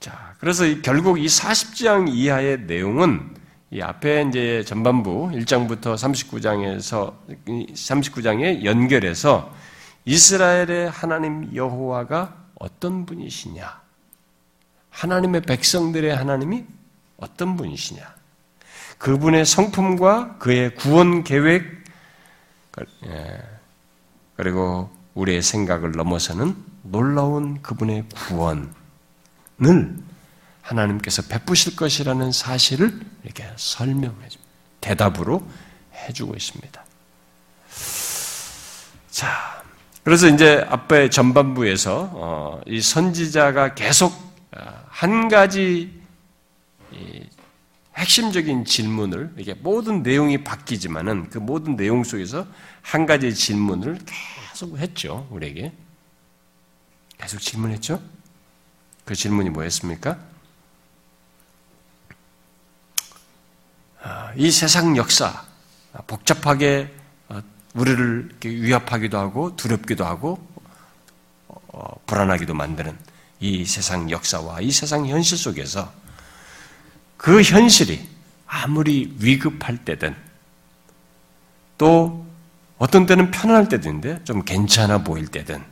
[0.00, 3.34] 자, 그래서 결국 이 40장 이하의 내용은
[3.70, 7.14] 이 앞에 이제 전반부 1장부터 39장에서
[7.46, 9.52] 39장에 연결해서
[10.08, 13.82] 이스라엘의 하나님 여호와가 어떤 분이시냐?
[14.88, 16.64] 하나님의 백성들의 하나님이
[17.18, 18.00] 어떤 분이시냐?
[18.96, 21.84] 그분의 성품과 그의 구원 계획,
[23.04, 23.42] 예,
[24.36, 28.70] 그리고 우리의 생각을 넘어서는 놀라운 그분의 구원을
[30.62, 34.52] 하나님께서 베푸실 것이라는 사실을 이렇게 설명해 줍니다.
[34.80, 35.46] 대답으로
[35.92, 36.82] 해주고 있습니다.
[39.10, 39.57] 자,
[40.08, 44.14] 그래서 이제 앞에 전반부에서 어, 이 선지자가 계속
[44.56, 46.00] 어, 한 가지
[47.94, 52.46] 핵심적인 질문을 이게 모든 내용이 바뀌지만은 그 모든 내용 속에서
[52.80, 55.74] 한 가지 질문을 계속 했죠 우리에게
[57.18, 58.00] 계속 질문했죠.
[59.04, 60.18] 그 질문이 뭐였습니까?
[64.02, 65.44] 아, 이 세상 역사
[66.06, 66.97] 복잡하게 어,
[67.74, 70.38] 우리를 위협하기도 하고 두렵기도 하고
[71.48, 72.96] 어, 불안하기도 만드는
[73.40, 75.92] 이 세상 역사와 이 세상 현실 속에서
[77.16, 78.08] 그 현실이
[78.46, 80.16] 아무리 위급할 때든
[81.76, 82.26] 또
[82.78, 85.62] 어떤 때는 편안할 때든데 좀 괜찮아 보일 때든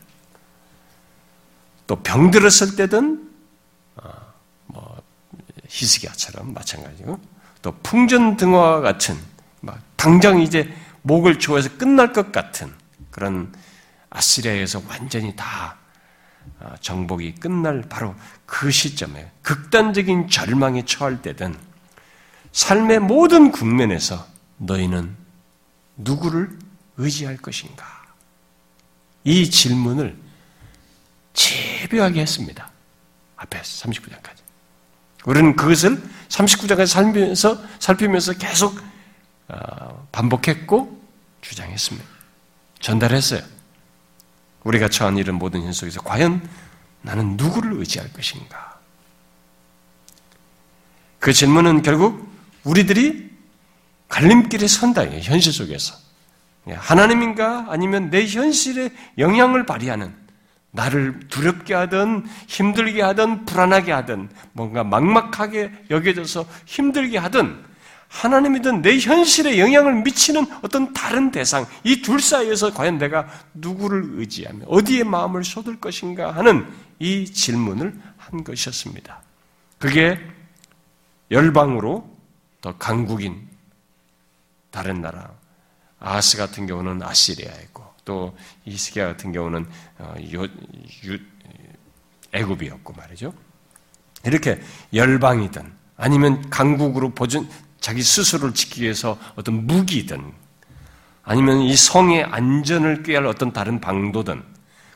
[1.87, 3.31] 또 병들었을 때든
[3.97, 4.11] 어,
[4.67, 5.03] 뭐
[5.69, 7.19] 히스기야처럼 마찬가지고
[7.63, 9.17] 또 풍전등화와 같은
[9.61, 10.73] 막 당장 이제
[11.07, 12.73] 목을 조여서 끝날 것 같은
[13.11, 13.55] 그런
[14.11, 15.77] 아시리아에서 완전히 다
[16.59, 18.15] 어, 정복이 끝날 바로
[18.45, 21.57] 그 시점에 극단적인 절망에 처할 때든
[22.51, 24.27] 삶의 모든 국면에서
[24.59, 25.17] 너희는
[25.97, 26.59] 누구를
[26.97, 27.85] 의지할 것인가?
[29.23, 30.17] 이 질문을
[31.35, 32.71] 집요하게 했습니다.
[33.37, 34.39] 앞에 39장까지.
[35.25, 38.81] 우리는 그것을 39장까지 살면서, 살피면서 계속
[39.49, 40.96] 어, 반복했고
[41.49, 42.09] 주장했습니다.
[42.81, 43.41] 전달했어요.
[44.65, 46.47] 우리가 처한 이런 모든 현 속에서 과연
[47.03, 48.79] 나는 누구를 의지할 것인가?
[51.21, 52.29] 그 질문은 결국
[52.65, 53.31] 우리들이
[54.09, 55.95] 갈림길에 선다, 현실 속에서.
[56.69, 57.67] 하나님인가?
[57.69, 60.15] 아니면 내 현실에 영향을 발휘하는
[60.73, 67.65] 나를 두렵게 하든 힘들게 하든 불안하게 하든 뭔가 막막하게 여겨져서 힘들게 하든
[68.09, 74.67] 하나님이든 내 현실에 영향을 미치는 어떤 다른 대상, 이 둘 사이에서 과연 내가 누구를 의지하며
[74.67, 76.67] 어디에 마음을 쏟을 것인가 하는
[76.99, 79.23] 이 질문을 한 것이었습니다.
[79.79, 80.19] 그게
[81.31, 82.09] 열방으로
[82.61, 83.49] 더 강국인
[84.71, 85.31] 다른 나라,
[85.99, 89.67] 아스 같은 경우는 아시리아이고 또 이스기야 같은 경우는
[89.99, 90.15] 어,
[92.33, 93.35] 애굽이었고 말이죠.
[94.25, 94.61] 이렇게
[94.93, 97.49] 열방이든 아니면 강국으로 보존
[97.87, 100.33] 자기 스스로를 지키기 위해서 어떤 무기든
[101.23, 104.43] 아니면 이 성의 안전을 꾀할 어떤 다른 방도든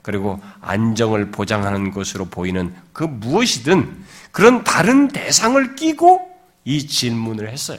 [0.03, 7.79] 그리고 안정을 보장하는 것으로 보이는 그 무엇이든 그런 다른 대상을 끼고 이 질문을 했어요.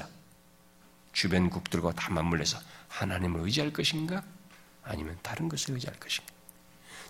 [1.12, 4.24] 주변국들과 다 맞물려서 하나님을 의지할 것인가?
[4.82, 6.32] 아니면 다른 것을 의지할 것인가?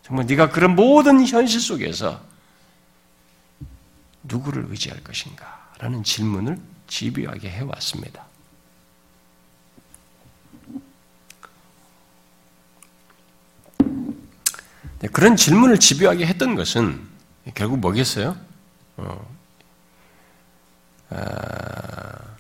[0.02, 2.20] 정말 네가 그런 모든 현실 속에서
[4.24, 5.72] 누구를 의지할 것인가?
[5.78, 6.58] 라는 질문을
[6.92, 8.26] 집요하게 해왔습니다.
[15.00, 17.02] 네, 그런 질문을 집요하게 했던 것은
[17.56, 18.38] 결국 뭐겠어요?
[18.98, 19.36] 어,
[21.10, 22.36] 아,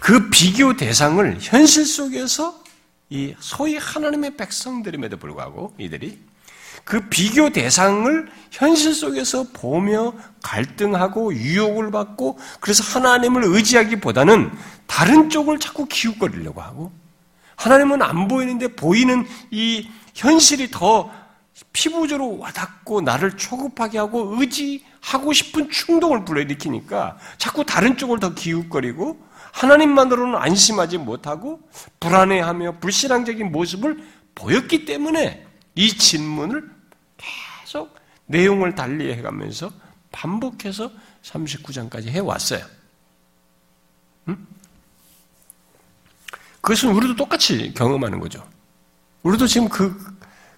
[0.00, 2.64] 그 비교 대상을 현실 속에서
[3.10, 6.18] 이 소위 하나님의 백성들임에도 불구하고 이들이
[6.84, 10.12] 그 비교 대상을 현실 속에서 보며
[10.42, 14.50] 갈등하고 유혹을 받고 그래서 하나님을 의지하기보다는
[14.86, 16.92] 다른 쪽을 자꾸 기웃거리려고 하고
[17.56, 21.10] 하나님은 안 보이는데 보이는 이 현실이 더
[21.72, 29.18] 피부적으로 와닿고 나를 초급하게 하고 의지하고 싶은 충동을 불러일으키니까 자꾸 다른 쪽을 더 기웃거리고
[29.52, 31.60] 하나님만으로는 안심하지 못하고
[32.00, 34.02] 불안해하며 불신앙적인 모습을
[34.34, 36.70] 보였기 때문에 이 질문을
[37.16, 37.94] 계속
[38.26, 39.72] 내용을 달리 해 가면서
[40.12, 40.90] 반복해서
[41.22, 42.64] 39장까지 해왔어요.
[44.28, 44.46] 응?
[46.60, 48.46] 그것은 우리도 똑같이 경험하는 거죠.
[49.22, 49.96] 우리도 지금 그,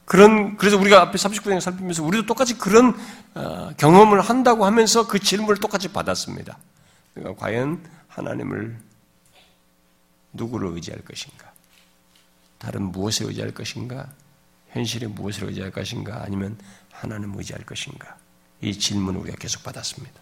[0.04, 2.94] 그런, 그래서 우리가 앞에 39장 살피면서 우리도 똑같이 그런
[3.34, 6.58] 어, 경험을 한다고 하면서 그 질문을 똑같이 받았습니다.
[7.14, 8.78] 그러니까 과연 하나님을
[10.32, 11.52] 누구를 의지할 것인가?
[12.58, 14.08] 다른 무엇에 의지할 것인가?
[14.72, 16.22] 현실에 무엇을 의지할 것인가?
[16.24, 16.58] 아니면
[16.90, 18.16] 하나님을 의지할 것인가?
[18.60, 20.20] 이 질문을 우리가 계속 받았습니다.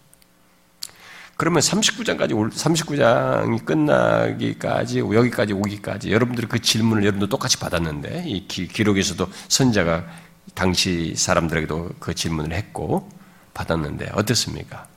[1.37, 9.27] 그러면 39장까지, 39장이 끝나기까지, 여기까지 오기까지, 여러분들이 그 질문을 여러분도 똑같이 받았는데, 이 기, 록에서도
[9.47, 10.05] 선자가
[10.53, 13.09] 당시 사람들에게도 그 질문을 했고,
[13.53, 14.87] 받았는데, 어떻습니까?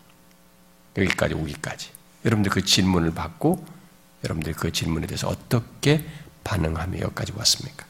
[0.98, 1.90] 여기까지 오기까지.
[2.26, 3.64] 여러분들 그 질문을 받고,
[4.24, 6.04] 여러분들이 그 질문에 대해서 어떻게
[6.44, 7.86] 반응하며 여기까지 왔습니까?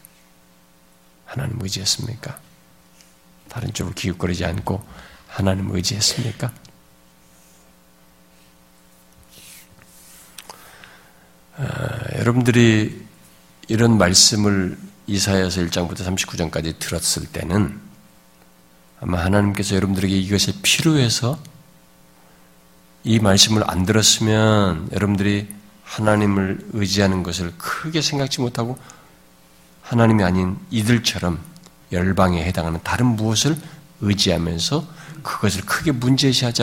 [1.34, 2.38] 하나님 의지했습니까?
[3.48, 4.84] 다른 쪽으로 기웃거리지 않고
[5.26, 6.52] 하나님 의지했습니까?
[11.56, 13.04] 아, 여러분들이
[13.66, 17.80] 이런 말씀을 이사야서 1장부터 39장까지 들었을 때는
[19.00, 21.38] 아마 하나님께서 여러분들에게 이것이 필요해서
[23.02, 25.48] 이 말씀을 안 들었으면 여러분들이
[25.82, 28.78] 하나님을 의지하는 것을 크게 생각지 못하고
[29.84, 31.38] 하나님이 아닌 이들처럼
[31.92, 33.56] 열방에 해당하는 다른 무엇을
[34.00, 34.86] 의지하면서
[35.22, 36.62] 그것을 크게 문제시하지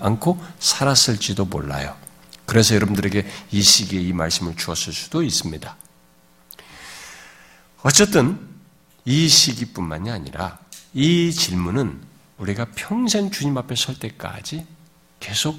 [0.00, 1.96] 않고 살았을지도 몰라요.
[2.44, 5.76] 그래서 여러분들에게 이 시기에 이 말씀을 주었을 수도 있습니다.
[7.82, 8.38] 어쨌든
[9.04, 10.58] 이 시기뿐만이 아니라
[10.92, 12.00] 이 질문은
[12.38, 14.66] 우리가 평생 주님 앞에 설 때까지
[15.20, 15.58] 계속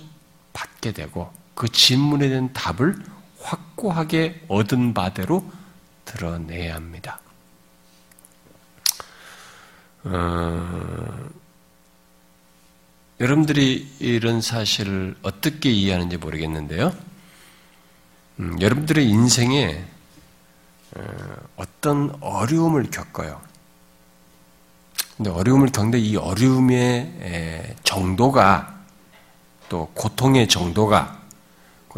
[0.54, 2.98] 받게 되고 그 질문에 대한 답을
[3.40, 5.50] 확고하게 얻은 바대로
[6.08, 7.20] 드러내야 합니다.
[10.04, 11.30] 어,
[13.20, 16.96] 여러분들이 이런 사실을 어떻게 이해하는지 모르겠는데요.
[18.40, 19.86] 음, 여러분들의 인생에
[20.96, 23.42] 어, 어떤 어려움을 겪어요.
[25.18, 28.76] 근데 어려움을 겪는데 이 어려움의 정도가
[29.68, 31.18] 또 고통의 정도가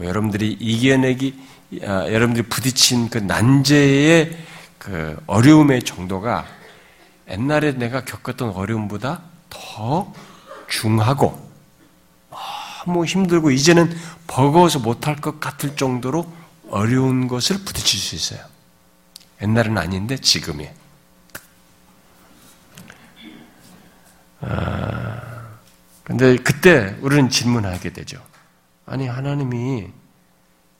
[0.03, 4.37] 여러분들이 이겨내기, 아, 여러분들이 부딪힌 그 난제의
[4.77, 6.45] 그 어려움의 정도가
[7.29, 10.11] 옛날에 내가 겪었던 어려움보다 더
[10.67, 11.49] 중하고
[12.85, 13.95] 너무 힘들고 이제는
[14.27, 16.31] 버거워서 못할 것 같을 정도로
[16.69, 18.45] 어려운 것을 부딪힐 수 있어요.
[19.41, 20.69] 옛날은 아닌데 지금이.
[24.41, 25.21] 아,
[26.03, 28.23] 근데 그때 우리는 질문하게 되죠.
[28.85, 29.87] 아니 하나님이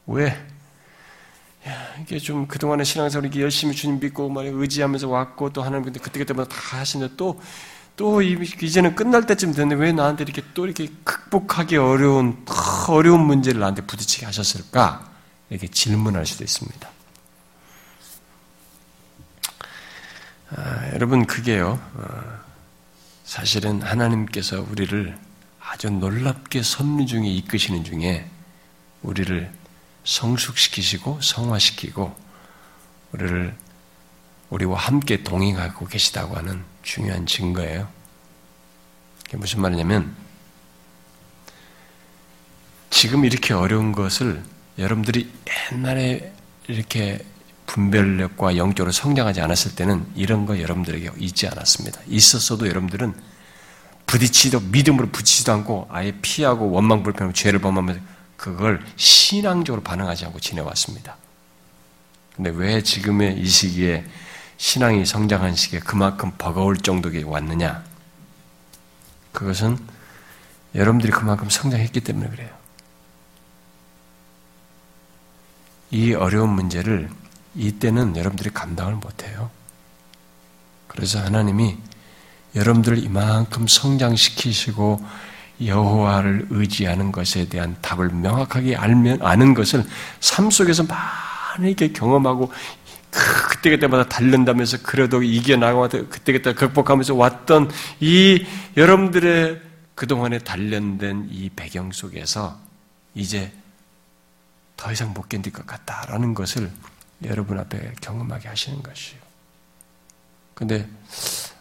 [0.08, 0.36] 왜 야,
[2.02, 6.50] 이게 좀 그동안의 신앙생활 이렇게 열심히 주님 믿고 막 의지하면서 왔고 또 하나님 근데 그때그때마다
[6.50, 7.42] 다 하시는데 또,
[7.96, 12.46] 또 이제는 끝날 때쯤 됐는데 왜 나한테 이렇게 또 이렇게 극복하기 어려운,
[12.88, 15.10] 어려운 문제를 나한테 부딪히게 하셨을까?
[15.50, 16.90] 이렇게 질문할 수도 있습니다.
[20.52, 22.40] 아, 여러분, 그게요, 어,
[23.24, 25.16] 사실은 하나님께서 우리를
[25.60, 28.28] 아주 놀랍게 섭리 중에 이끄시는 중에
[29.04, 29.52] 우리를
[30.04, 32.16] 성숙시키시고 성화시키고
[33.12, 33.56] 우리를
[34.50, 37.88] 우리와 함께 동행하고 계시다고 하는 중요한 증거예요.
[39.24, 40.16] 그게 무슨 말이냐면
[42.90, 44.44] 지금 이렇게 어려운 것을
[44.78, 45.32] 여러분들이
[45.72, 46.34] 옛날에
[46.68, 47.24] 이렇게
[47.68, 52.02] 분별력과 영적으로 성장하지 않았을 때는 이런 거 여러분들에게 있지 않았습니다.
[52.08, 53.14] 있었어도 여러분들은
[54.08, 58.02] 부딪히도 믿음으로 부딪히지도 않고 아예 피하고 원망 불평하고 죄를 범하면서
[58.40, 61.18] 그걸 신앙적으로 반응하지 않고 지내왔습니다.
[62.36, 64.06] 근데 왜 지금의 이 시기에
[64.56, 67.84] 신앙이 성장한 시기에 그만큼 버거울 정도에 왔느냐?
[69.34, 69.78] 그것은
[70.74, 72.50] 여러분들이 그만큼 성장했기 때문에 그래요.
[75.92, 77.10] 이 어려운 문제를
[77.56, 79.52] 이때는 여러분들이 감당을 못해요.
[80.88, 81.78] 그래서 하나님이
[82.56, 85.06] 여러분들을 이만큼 성장시키시고
[85.64, 89.84] 여호와를 의지하는 것에 대한 답을 명확하게 알면 아는 것을
[90.20, 92.52] 삶 속에서 많이 이렇게 경험하고
[93.12, 98.46] 그 그때 그때마다 달른다면서 그래도 이겨나가고 그때 그때 극복하면서 왔던 이
[98.78, 99.62] 여러분들의
[99.96, 102.58] 그동안에 단련된 이 배경 속에서
[103.16, 103.52] 이제
[104.78, 106.72] 더 이상 못 견딜 것 같다라는 것을
[107.26, 109.20] 여러분 앞에 경험하게 하시는 것이요.
[110.54, 110.88] 근데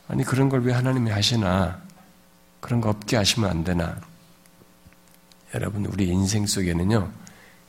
[0.07, 1.88] 아니 그런 걸 왜 하나님이 하시나?
[2.61, 4.00] 그런 거 없게 하시면 안 되나?
[5.54, 7.11] 여러분 우리 인생 속에는요.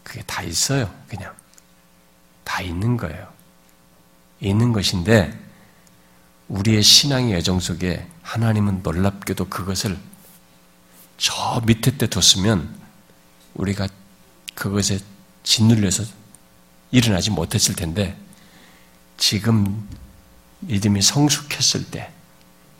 [0.03, 0.93] 그게 다 있어요.
[1.07, 1.33] 그냥
[2.43, 3.31] 다 있는 거예요.
[4.41, 5.37] 있는 것인데
[6.47, 9.97] 우리의 신앙의 여정 속에 하나님은 놀랍게도 그것을
[11.17, 12.75] 저 밑에 때 뒀으면
[13.53, 13.87] 우리가
[14.55, 14.99] 그것에
[15.43, 16.03] 짓눌려서
[16.91, 18.17] 일어나지 못했을 텐데
[19.17, 19.87] 지금
[20.61, 22.11] 믿음이 성숙했을 때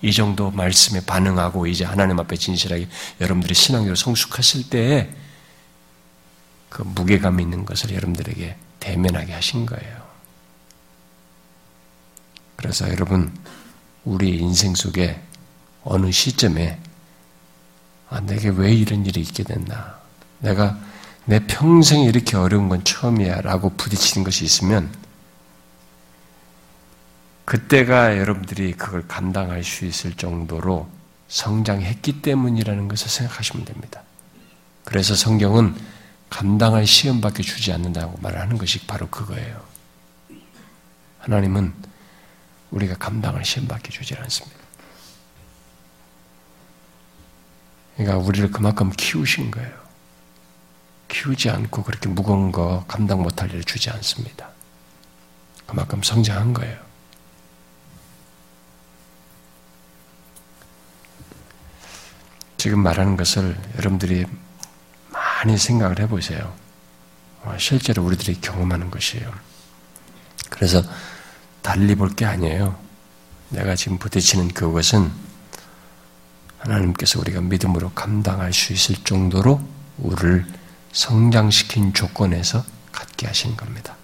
[0.01, 2.87] 이 정도 말씀에 반응하고 이제 하나님 앞에 진실하게
[3.19, 5.09] 여러분들이 신앙으로 성숙했을 때에
[6.69, 10.09] 그 무게감 있는 것을 여러분들에게 대면하게 하신 거예요.
[12.55, 13.35] 그래서 여러분
[14.05, 15.21] 우리 인생 속에
[15.83, 16.79] 어느 시점에
[18.09, 19.99] 아, 내게 왜 이런 일이 있게 됐나?
[20.39, 20.79] 내가
[21.25, 24.91] 내 평생에 이렇게 어려운 건 처음이야 라고 부딪히는 것이 있으면
[27.49, 30.87] 그때가 여러분들이 그걸 감당할 수 있을 정도로
[31.29, 34.03] 성장했기 때문이라는 것을 생각하시면 됩니다.
[34.83, 35.75] 그래서 성경은
[36.29, 39.63] 감당할 시험밖에 주지 않는다고 말하는 것이 바로 그거예요.
[41.17, 41.73] 하나님은
[42.69, 44.59] 우리가 감당할 시험밖에 주지 않습니다.
[47.97, 49.73] 그러니까 우리를 그만큼 키우신 거예요.
[51.07, 54.49] 키우지 않고 그렇게 무거운 거 감당 못할 일을 주지 않습니다.
[55.65, 56.88] 그만큼 성장한 거예요.
[62.59, 64.25] 지금 말하는 것을 여러분들이
[65.11, 66.53] 많이 생각을 해보세요.
[67.43, 69.31] 어, 실제로 우리들이 경험하는 것이에요.
[70.49, 70.83] 그래서
[71.61, 72.77] 달리 볼 게 아니에요.
[73.47, 75.09] 내가 지금 부딪히는 그것은
[76.57, 79.61] 하나님께서 우리가 믿음으로 감당할 수 있을 정도로
[79.97, 80.45] 우리를
[80.91, 83.95] 성장시킨 조건에서 갖게 하신 겁니다.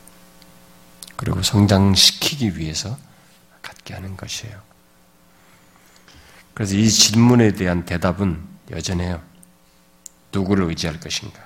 [1.18, 2.98] 그리고 성장시키기 위해서
[3.62, 4.56] 갖게 하는 것이에요.
[6.56, 8.42] 그래서 이 질문에 대한 대답은
[8.72, 9.22] 여전해요.
[10.32, 11.46] 누구를 의지할 것인가?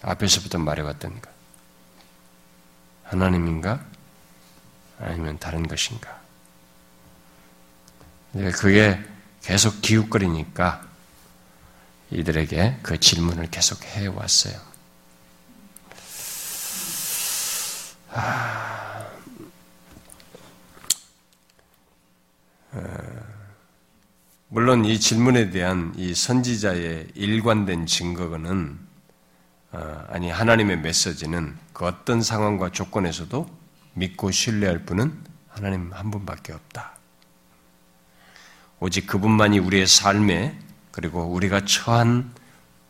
[0.00, 1.30] 앞에서부터 말해왔던 것.
[3.04, 3.84] 하나님인가?
[4.98, 6.18] 아니면 다른 것인가?
[8.32, 8.98] 그게
[9.42, 10.88] 계속 기웃거리니까
[12.10, 14.58] 이들에게 그 질문을 계속 해왔어요.
[18.12, 19.06] 아,
[22.72, 23.19] 어,
[24.52, 28.80] 물론 이 질문에 대한 이 선지자의 일관된 증거는
[29.70, 33.46] 어, 아니 하나님의 메시지는 그 어떤 상황과 조건에서도
[33.94, 35.16] 믿고 신뢰할 분은
[35.48, 36.96] 하나님 한 분밖에 없다.
[38.80, 40.58] 오직 그분만이 우리의 삶에
[40.90, 42.32] 그리고 우리가 처한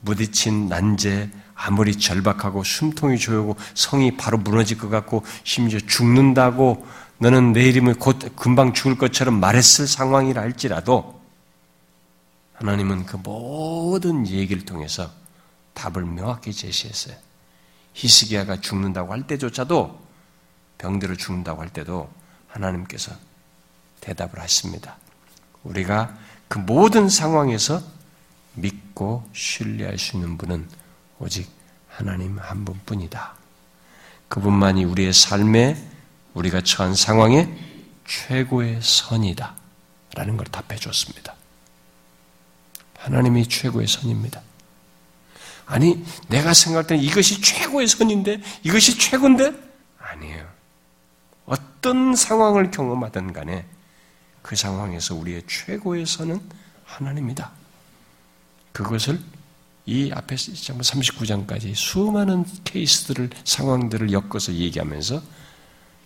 [0.01, 6.87] 무디친 난제, 아무리 절박하고 숨통이 조이고 성이 바로 무너질 것 같고 심지어 죽는다고
[7.19, 11.20] 너는 내 이름을 곧 금방 죽을 것처럼 말했을 상황이라 할지라도
[12.61, 15.11] 하나님은 그 모든 얘기를 통해서
[15.73, 17.17] 답을 명확히 제시했어요.
[17.95, 19.99] 히스기야가 죽는다고 할 때조차도
[20.77, 22.11] 병들어 죽는다고 할 때도
[22.49, 23.13] 하나님께서
[24.01, 24.97] 대답을 하십니다.
[25.65, 26.17] 우리가
[26.49, 27.83] 그 모든 상황에서
[28.55, 30.69] 믿고 신뢰할 수 있는 분은
[31.19, 31.51] 오직
[31.89, 33.37] 하나님 한 분뿐이다.
[34.29, 35.83] 그분만이 우리의 삶에
[36.35, 37.49] 우리가 처한 상황에
[38.07, 39.55] 최고의 선이다.
[40.15, 41.40] 라는 걸 답해 줬습니다.
[43.01, 44.43] 하나님이 최고의 선입니다.
[45.67, 49.53] 아니, 내가 생각할 때는 이것이 최고의 선인데, 이것이 최고인데?
[49.99, 50.47] 아니에요.
[51.47, 53.67] 어떤 상황을 경험하든 간에
[54.43, 56.41] 그 상황에서 우리의 최고의 선은
[56.85, 57.51] 하나님이다.
[58.73, 59.21] 그것을
[59.87, 65.23] 이 앞에 39장까지 수많은 케이스들을, 상황들을 엮어서 얘기하면서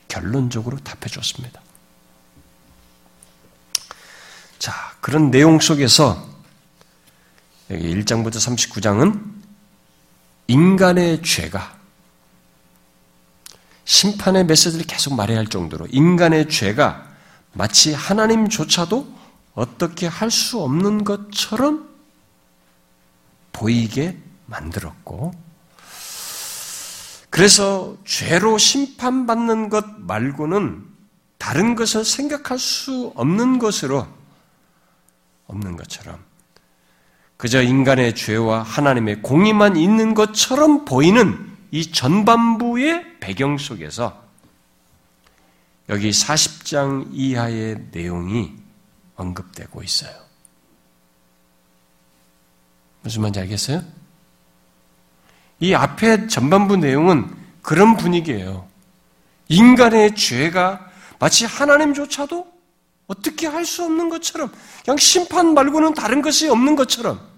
[0.09, 1.61] 결론적으로 답해 줬습니다.
[4.59, 6.34] 자, 그런 내용 속에서
[7.71, 9.33] 여기 1장부터 39장은
[10.49, 11.79] 인간의 죄가
[13.85, 17.11] 심판의 메시지를 계속 말해야 할 정도로 인간의 죄가
[17.53, 19.15] 마치 하나님조차도
[19.55, 21.89] 어떻게 할 수 없는 것처럼
[23.53, 25.33] 보이게 만들었고,
[27.31, 30.85] 그래서 죄로 심판받는 것 말고는
[31.39, 34.07] 다른 것을 생각할 수 없는 것으로,
[35.47, 36.19] 없는 것처럼,
[37.45, 44.25] 그저 인간의 죄와 하나님의 공의만 있는 것처럼 보이는 이 전반부의 배경 속에서
[45.91, 48.51] 여기 40장 이하의 내용이
[49.17, 50.11] 언급되고 있어요.
[53.03, 53.83] 무슨 말인지 알겠어요?
[55.61, 57.31] 이 앞에 전반부 내용은
[57.61, 58.67] 그런 분위기예요.
[59.49, 62.55] 인간의 죄가 마치 하나님조차도
[63.07, 64.51] 어떻게 할 수 없는 것처럼
[64.83, 67.34] 그냥 심판 말고는 다른 것이 없는 것처럼 어?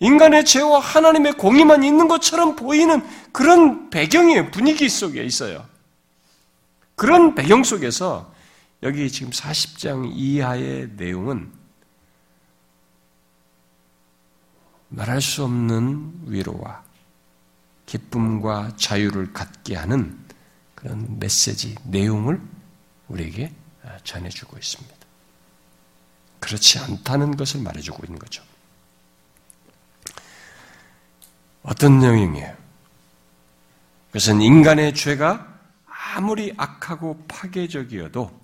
[0.00, 3.02] 인간의 죄와 하나님의 공의만 있는 것처럼 보이는
[3.32, 4.50] 그런 배경이에요.
[4.50, 5.66] 분위기 속에 있어요.
[6.94, 8.32] 그런 배경 속에서
[8.82, 11.52] 여기 지금 40장 이하의 내용은
[14.88, 16.82] 말할 수 없는 위로와
[17.86, 20.18] 기쁨과 자유를 갖게 하는
[20.74, 22.40] 그런 메시지, 내용을
[23.08, 23.52] 우리에게
[24.04, 24.96] 전해주고 있습니다.
[26.38, 28.47] 그렇지 않다는 것을 말해주고 있는 거죠.
[31.62, 32.56] 어떤 내용이에요?
[34.08, 35.46] 그것은 인간의 죄가
[36.14, 38.38] 아무리 악하고 파괴적이어도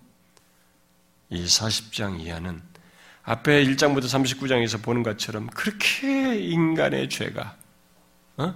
[1.31, 2.61] 이 40장 이하는
[3.23, 7.57] 앞에 1장부터 39장에서 보는 것처럼 그렇게 인간의 죄가
[8.37, 8.55] 어?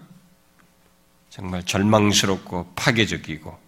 [1.30, 3.58] 정말 절망스럽고 파괴적이고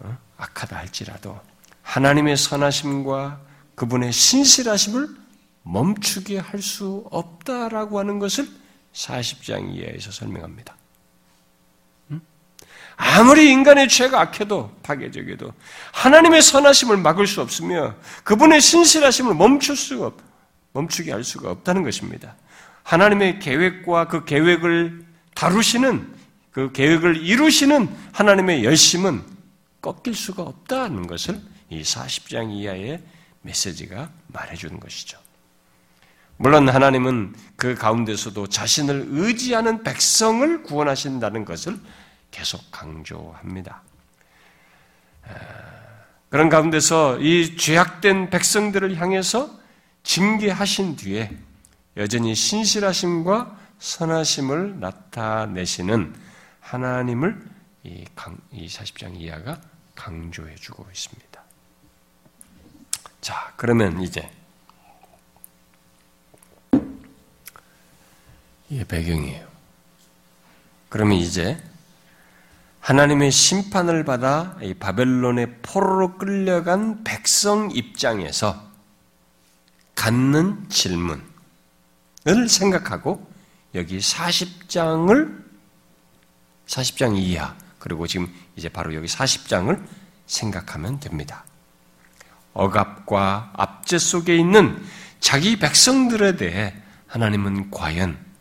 [0.00, 0.18] 어?
[0.36, 1.40] 악하다 할지라도
[1.82, 3.40] 하나님의 선하심과
[3.74, 5.08] 그분의 신실하심을
[5.62, 8.48] 멈추게 할 수 없다라고 하는 것을
[8.94, 10.76] 40장 이하에서 설명합니다.
[12.96, 15.52] 아무리 인간의 죄가 악해도 파괴적이도
[15.92, 20.16] 하나님의 선하심을 막을 수 없으며 그분의 신실하심을 멈출 수가 없,
[20.72, 22.36] 멈추게 할 수가 없다는 것입니다.
[22.84, 26.14] 하나님의 계획과 그 계획을 다루시는
[26.52, 29.24] 그 계획을 이루시는 하나님의 열심은
[29.80, 31.40] 꺾일 수가 없다는 것을
[31.70, 33.02] 이 40장 이하의
[33.42, 35.18] 메시지가 말해주는 것이죠.
[36.36, 41.78] 물론 하나님은 그 가운데서도 자신을 의지하는 백성을 구원하신다는 것을
[42.30, 43.82] 계속 강조합니다.
[46.28, 49.56] 그런 가운데서 이 죄악된 백성들을 향해서
[50.02, 51.30] 징계하신 뒤에
[51.96, 56.14] 여전히 신실하심과 선하심을 나타내시는
[56.60, 57.40] 하나님을
[57.84, 59.60] 이, 강, 이 40장 이하가
[59.94, 61.42] 강조해 주고 있습니다.
[63.20, 64.28] 자, 그러면 이제
[68.74, 69.46] 이게 배경이에요.
[70.88, 71.62] 그러면 이제
[72.80, 78.68] 하나님의 심판을 받아 바벨론의 포로로 끌려간 백성 입장에서
[79.94, 81.22] 갖는 질문을
[82.48, 83.24] 생각하고
[83.76, 85.44] 여기 40장을
[86.66, 89.86] 40장 이하 그리고 지금 이제 바로 여기 40장을
[90.26, 91.44] 생각하면 됩니다.
[92.54, 94.84] 억압과 압제 속에 있는
[95.20, 96.74] 자기 백성들에 대해
[97.06, 98.33] 하나님은 과연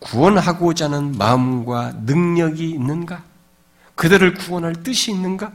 [0.00, 3.22] 구원하고자 하는 마음과 능력이 있는가?
[3.94, 5.52] 그들을 구원할 뜻이 있는가?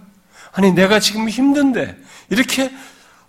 [0.51, 1.97] 아니, 내가 지금 힘든데,
[2.29, 2.71] 이렇게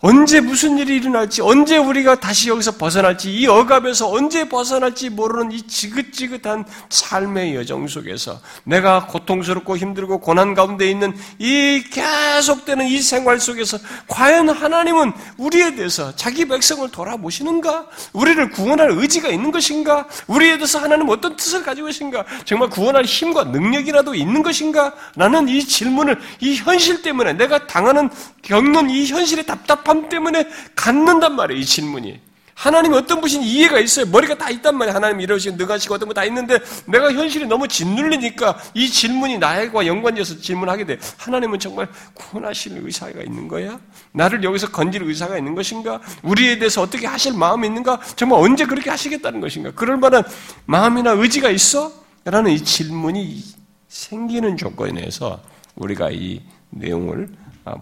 [0.07, 5.63] 언제 무슨 일이 일어날지, 언제 우리가 다시 여기서 벗어날지, 이 억압에서 언제 벗어날지 모르는 이
[5.63, 13.79] 지긋지긋한 삶의 여정 속에서 내가 고통스럽고 힘들고 고난 가운데 있는 이 계속되는 이 생활 속에서
[14.07, 17.87] 과연 하나님은 우리에 대해서 자기 백성을 돌아보시는가?
[18.13, 20.07] 우리를 구원할 의지가 있는 것인가?
[20.27, 22.27] 우리에 대해서 하나님 어떤 뜻을 가지고 계신가?
[22.45, 24.93] 정말 구원할 힘과 능력이라도 있는 것인가?
[25.17, 28.11] 라는 이 질문을 이 현실 때문에 내가 당하는
[28.43, 32.21] 겪는 이 현실의 답답함 답답함 때문에 갖는단 말이에요, 이 질문이.
[32.55, 34.07] 하나님이 어떤 분이 이해가 있어요.
[34.07, 34.95] 머리가 다 있단 말이에요.
[34.95, 40.39] 하나님 이러시고 능하시고 어떤 거 다 있는데 내가 현실이 너무 짓눌리니까 이 질문이 나와 연관지어서
[40.39, 40.99] 질문하게 돼.
[41.19, 43.81] 하나님은 정말 구원하실 의사가 있는 거야?
[44.13, 46.01] 나를 여기서 건질 의사가 있는 것인가?
[46.23, 48.01] 우리에 대해서 어떻게 하실 마음이 있는가?
[48.15, 49.73] 정말 언제 그렇게 하시겠다는 것인가?
[49.73, 50.23] 그럴 만한
[50.67, 51.91] 마음이나 의지가 있어?
[52.25, 53.43] 라는 이 질문이
[53.89, 55.43] 생기는 조건에서
[55.75, 56.41] 우리가 이
[56.71, 57.29] 내용을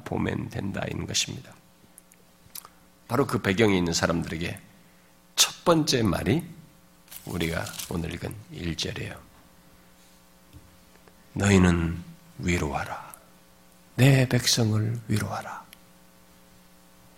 [0.07, 1.53] 보면 된다 는 것입니다.
[3.13, 4.59] 바로 그 배경에 있는 사람들에게
[5.37, 6.43] 첫 번째 말이
[7.27, 9.21] 우리가 오늘 읽은 1절이에요.
[11.35, 12.03] 너희는
[12.39, 13.15] 위로하라.
[13.97, 15.63] 내 백성을 위로하라.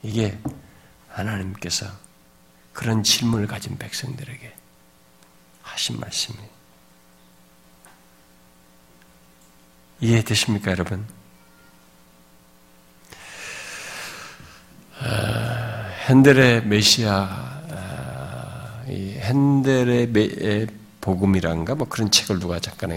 [0.02, 0.36] 이게
[1.10, 1.86] 하나님께서
[2.72, 4.52] 그런 질문을 가진 백성들에게
[5.62, 6.50] 하신 말씀이에요.
[10.00, 11.06] 이해되십니까, 여러분?
[16.08, 17.12] 핸델의 메시아,
[17.70, 20.12] 아, 핸델의
[21.00, 22.92] 복음이란가 뭐 그런 책을 누가 잠깐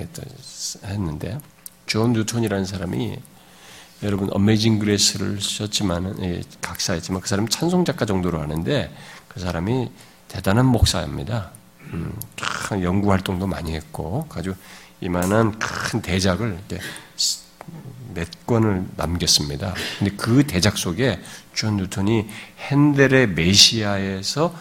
[0.83, 1.37] 했는데
[1.85, 3.17] 존 뉴턴이라는 사람이
[4.03, 5.39] 여러분 Amazing Grace를
[6.21, 8.93] 예, 작사했지만 그 사람이 찬송 작가 정도로 하는데
[9.29, 9.89] 그 사람이
[10.27, 11.51] 대단한 목사입니다.
[11.93, 12.13] 음,
[12.83, 14.53] 연구 활동도 많이 했고 아주
[14.99, 16.59] 이만한 큰 대작을
[18.17, 19.75] 몇 권을 남겼습니다.
[19.99, 21.21] 근데 그 대작 속에
[21.53, 24.55] 존 뉴턴이 핸델의 메시아에서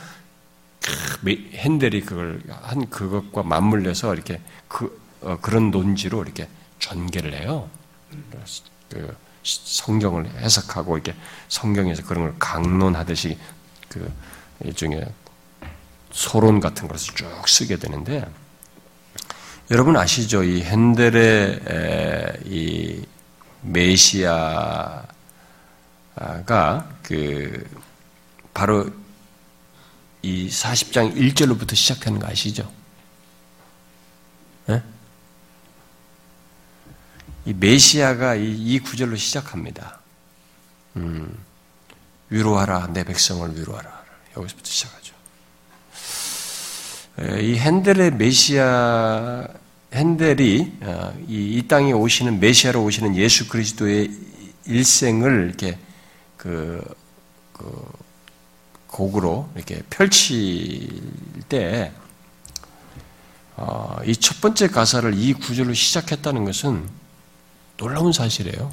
[1.24, 6.48] 핸델이 그걸 한 그것과 맞물려서 이렇게 그 어, 그런 논지로 이렇게
[6.78, 7.70] 전개를 해요.
[8.90, 11.14] 그 성경을 해석하고 이렇게
[11.48, 13.38] 성경에서 그런 걸 강론하듯이
[13.88, 14.12] 그
[14.62, 15.06] 일종의
[16.12, 18.26] 소론 같은 것을 쭉 쓰게 되는데
[19.70, 20.44] 여러분 아시죠?
[20.44, 23.02] 이 핸델의 이
[23.62, 25.06] 메시아가
[27.02, 27.68] 그
[28.54, 28.90] 바로
[30.22, 32.70] 이 40장 1절로부터 시작하는 거 아시죠?
[34.66, 34.82] 네?
[37.44, 40.00] 이 메시아가 이, 이 구절로 시작합니다.
[40.96, 41.38] 음,
[42.30, 44.04] 위로하라, 내 백성을 위로하라.
[44.36, 45.14] 여기서부터 시작하죠.
[47.40, 49.46] 이 핸델의 메시아,
[49.96, 54.10] 핸델이 어, 이, 이 땅에 오시는 메시아로 오시는 예수 그리스도의
[54.66, 55.78] 일생을 이렇게
[56.36, 56.82] 그,
[57.52, 57.64] 그
[58.86, 60.88] 곡으로 이렇게 펼칠
[61.48, 61.92] 때,
[63.56, 66.84] 어, 이첫 번째 가사를 이 구절로 시작했다는 것은
[67.76, 68.70] 놀라운 사실이에요.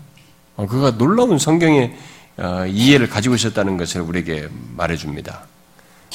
[0.57, 1.97] 어, 그가 놀라운 성경의
[2.37, 5.45] 어, 이해를 가지고 있었다는 것을 우리에게 말해줍니다.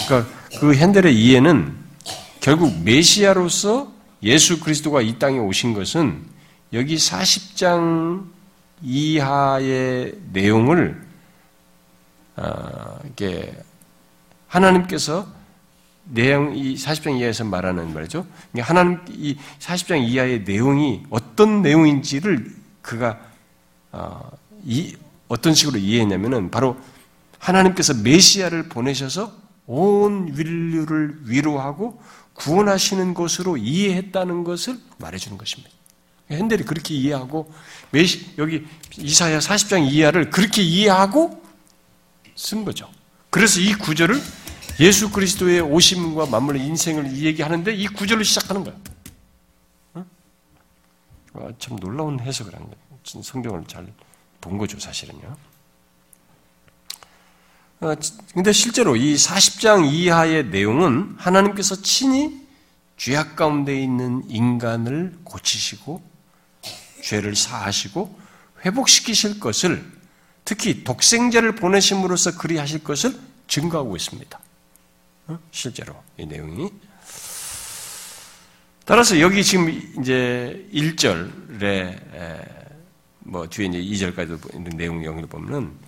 [0.07, 0.31] 그러니까
[0.61, 1.77] 그 핸델의 이해는
[2.41, 6.25] 결국 메시아로서 예수 그리스도가 이 땅에 오신 것은
[6.73, 8.27] 여기 40장
[8.83, 11.07] 이하의 내용을
[12.37, 13.57] 어, 이게
[14.47, 15.27] 하나님께서
[16.05, 18.27] 내용 이 40장 이하에서 말하는 말이죠.
[18.59, 23.19] 하나님 이 40장 이하의 내용이 어떤 내용인지를 그가
[23.93, 24.31] 어,
[24.65, 24.97] 이,
[25.29, 26.77] 어떤 식으로 이해했냐면은 바로
[27.39, 29.33] 하나님께서 메시아를 보내셔서
[29.67, 32.01] 온 인류를 위로하고
[32.39, 35.71] 구원하시는 것으로 이해했다는 것을 말해주는 것입니다.
[36.31, 37.53] 핸델이 그렇게 이해하고
[38.39, 38.67] 여기
[38.99, 41.43] 이사야 40장 이하를 그렇게 이해하고
[42.37, 42.91] 쓴 거죠.
[43.31, 44.21] 그래서 이 구절을
[44.81, 48.79] 예수 그리스도의 오심과 맞물린 인생을 얘기하는데 이 구절로 시작하는 거예요.
[51.35, 53.23] 아, 참 놀라운 해석을 한 거예요.
[53.23, 53.87] 성경을 잘
[54.41, 55.37] 본 거죠, 사실은요.
[57.81, 57.95] 아,
[58.35, 62.47] 근데 실제로 이 40장 이하의 내용은 하나님께서 친히
[62.97, 66.03] 죄악 가운데 있는 인간을 고치시고
[67.03, 68.19] 죄를 사하시고
[68.65, 69.85] 회복시키실 것을
[70.45, 73.15] 특히 독생자를 보내심으로써 그리하실 것을
[73.47, 74.41] 증거하고 있습니다.
[75.29, 75.39] 어?
[75.53, 76.71] 실제로 이 내용이
[78.85, 79.69] 따라서 여기 지금
[80.01, 82.59] 이제 1절에
[83.21, 85.88] 뭐 뒤에 이제 2절까지도 있는 내용 영을 보면은 어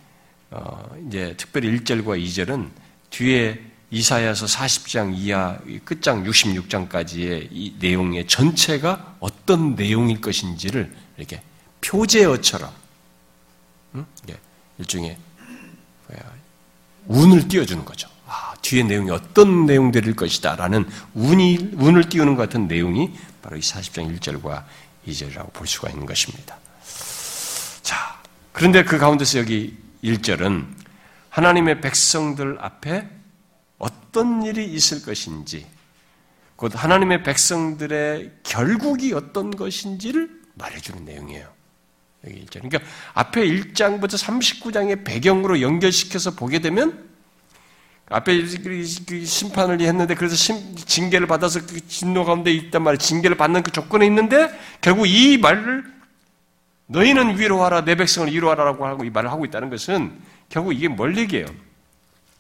[1.06, 2.70] 이제 특별히 1절과 2절은
[3.10, 11.42] 뒤에 이사야서 40장 이하 끝장 66장까지의 이 내용의 전체가 어떤 내용일 것인지를 이렇게
[11.80, 12.70] 표제어처럼
[13.96, 14.06] 응?
[14.78, 15.16] 일종의
[17.06, 18.08] 운을 띄워주는 거죠.
[18.26, 23.10] 아, 뒤에 내용이 어떤 내용들일 것이다라는 운이, 운을 띄우는 것 같은 내용이
[23.42, 24.64] 바로 이 40장 1절과
[25.08, 26.56] 2절이라고 볼 수가 있는 것입니다.
[27.82, 28.20] 자,
[28.52, 30.66] 그런데 그 가운데서 여기 1절은
[31.28, 33.08] 하나님의 백성들 앞에
[33.78, 35.66] 어떤 일이 있을 것인지,
[36.56, 41.48] 곧 하나님의 백성들의 결국이 어떤 것인지를 말해주는 내용이에요.
[42.26, 42.52] 여기 1절.
[42.52, 42.80] 그러니까
[43.14, 47.08] 앞에 1장부터 39장의 배경으로 연결시켜서 보게 되면
[48.10, 52.98] 앞에 그 심판을 했는데 그래서 징계를 받아서 그 진노 가운데 있단 말이에요.
[52.98, 55.99] 징계를 받는 그 조건에 있는데 결국 이 말을
[56.90, 61.46] 너희는 위로하라 내 백성을 위로하라라고 하고 이 말을 하고 있다는 것은 결국 이게 뭘 얘기해요?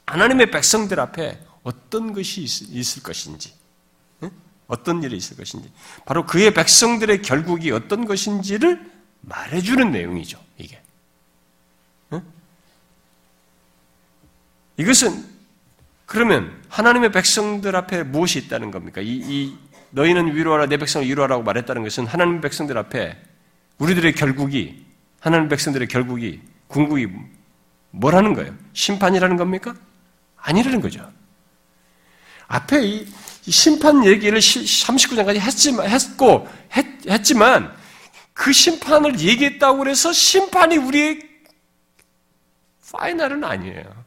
[0.06, 3.54] 하나님의 백성들 앞에 어떤 것이 있, 을 것인지
[4.66, 5.70] 어떤 일이 있을 것인지
[6.04, 8.90] 바로 그의 백성들의 결국이 어떤 것인지를
[9.20, 10.40] 말해주는 내용이죠.
[10.58, 10.80] 이게
[14.78, 15.24] 이것은
[16.06, 19.00] 그러면 하나님의 백성들 앞에 무엇이 있다는 겁니까?
[19.00, 19.58] 이, 이
[19.90, 23.29] 너희는 위로하라 내 백성을 위로하라고 말했다는 것은 하나님 백성들 앞에
[23.80, 24.84] 우리들의 결국이
[25.20, 27.08] 하나님 백성들의 결국이 궁극이
[27.90, 28.54] 뭐라는 거예요?
[28.72, 29.74] 심판이라는 겁니까?
[30.36, 31.10] 아니라는 거죠.
[32.46, 33.06] 앞에 이,
[33.50, 41.20] 심판 얘기를 39장까지 했지만, 했고, 했, 지만그 심판을 얘기했다고 해서 심판이 우리의
[42.92, 44.04] 파이널은 아니에요.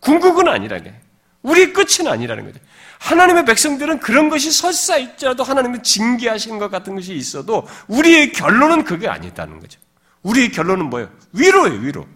[0.00, 0.94] 궁극은 아니라게.
[1.42, 2.58] 우리의 끝은 아니라는 거죠.
[2.98, 9.08] 하나님의 백성들은 그런 것이 설사 있더라도 하나님의 징계하시는 것 같은 것이 있어도 우리의 결론은 그게
[9.08, 9.80] 아니다는 거죠.
[10.22, 11.10] 우리의 결론은 뭐예요?
[11.32, 12.06] 위로예요, 위로.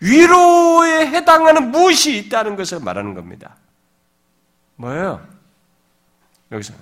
[0.00, 3.56] 위로에 해당하는 무엇이 있다는 것을 말하는 겁니다.
[4.76, 5.26] 뭐예요?
[6.52, 6.74] 여기서,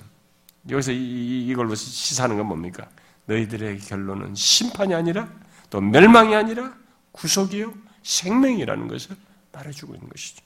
[0.71, 2.89] 여기서 이, 걸로 시사하는 건 뭡니까?
[3.27, 5.29] 너희들의 결론은 심판이 아니라
[5.71, 6.75] 또 멸망이 아니라
[7.13, 7.73] 구속이요
[8.03, 9.17] 생명이라는 것을
[9.53, 10.44] 말해주고 있는 것이죠.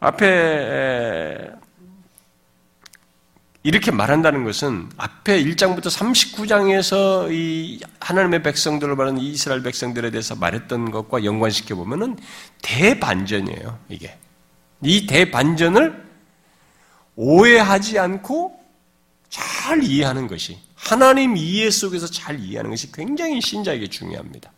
[0.00, 1.50] 앞에
[3.64, 11.24] 이렇게 말한다는 것은 앞에 1장부터 39장에서 이 하나님의 백성들을 말하는 이스라엘 백성들에 대해서 말했던 것과
[11.24, 12.16] 연관시켜 보면은
[12.62, 14.16] 대반전이에요, 이게.
[14.82, 16.06] 이 대반전을
[17.16, 18.58] 오해하지 않고
[19.28, 24.52] 잘 이해하는 것이 하나님 이해 속에서 잘 이해하는 것이 굉장히 신자에게 중요합니다.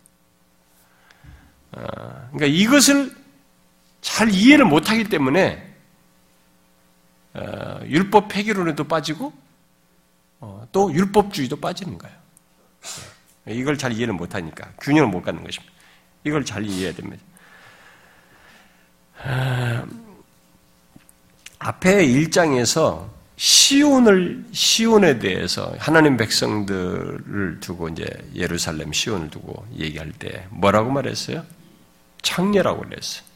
[1.72, 3.20] 아, 그러니까 이것을
[4.01, 5.71] 잘 이해를 못하기 때문에
[7.35, 9.33] 어, 율법 폐기론에도 빠지고
[10.41, 12.17] 어, 또 율법주의도 빠지는 거예요.
[13.49, 13.55] 예.
[13.55, 15.73] 이걸 잘 이해를 못하니까 균형을 못 갖는 것입니다.
[16.25, 17.23] 이걸 잘 이해해야 됩니다.
[19.23, 19.85] 아,
[21.59, 30.91] 앞에 1장에서 시온을 시온에 대해서 하나님 백성들을 두고 이제 예루살렘 시온을 두고 얘기할 때 뭐라고
[30.91, 31.45] 말했어요?
[32.23, 33.30] 창녀라고 그랬어요.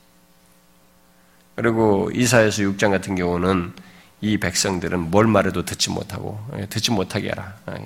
[1.54, 3.72] 그리고 이사에서 6장 같은 경우는
[4.20, 7.56] 이 백성들은 뭘 말해도 듣지 못하고 예, 듣지 못하게 하라.
[7.66, 7.78] 아,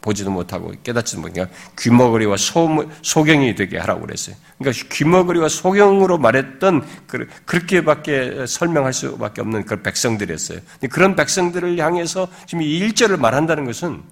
[0.00, 4.36] 보지도 못하고 깨닫지도 못하게 그러니까 귀머거리와 소, 소경이 되게 하라고 그랬어요.
[4.58, 10.60] 그러니까 귀머거리와 소경으로 말했던 그, 그렇게밖에 설명할 수밖에 없는 그 백성들이었어요.
[10.90, 14.02] 그런 백성들을 향해서 지금 이 1절을 말한다는 것은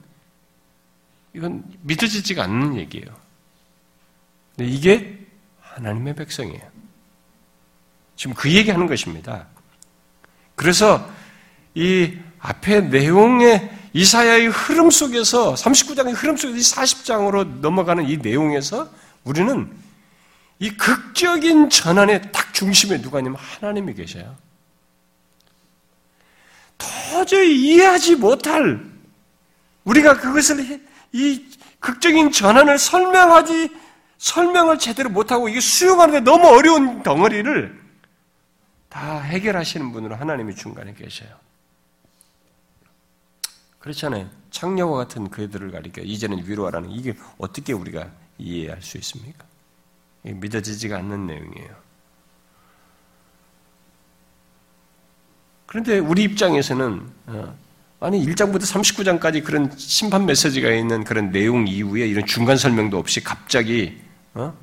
[1.34, 3.06] 이건 믿어지지가 않는 얘기예요.
[4.58, 5.18] 이게
[5.60, 6.75] 하나님의 백성이에요.
[8.16, 9.46] 지금 그 얘기하는 것입니다.
[10.54, 11.08] 그래서
[11.74, 18.90] 이 앞에 내용의 이사야의 흐름 속에서 39장의 흐름 속에서 40장으로 넘어가는 이 내용에서
[19.24, 19.70] 우리는
[20.58, 24.36] 이 극적인 전환의 딱 중심에 누가 있냐면 하나님이 계셔요.
[26.78, 28.84] 도저히 이해하지 못할
[29.84, 30.80] 우리가 그것을
[31.12, 31.44] 이
[31.80, 33.70] 극적인 전환을 설명하지
[34.18, 37.85] 설명을 제대로 못하고 이게 수용하는데 너무 어려운 덩어리를
[38.96, 41.28] 다 해결하시는 분으로 하나님이 중간에 계셔요.
[43.78, 44.30] 그렇잖아요.
[44.50, 49.44] 창녀와 같은 그들을 가리켜 이제는 위로하라는 이게 어떻게 우리가 이해할 수 있습니까?
[50.22, 51.68] 믿어지지가 않는 내용이에요.
[55.66, 57.58] 그런데 우리 입장에서는 어,
[58.00, 64.00] 아니 1장부터 39장까지 그런 심판 메시지가 있는 그런 내용 이후에 이런 중간 설명도 없이 갑자기
[64.32, 64.56] 어?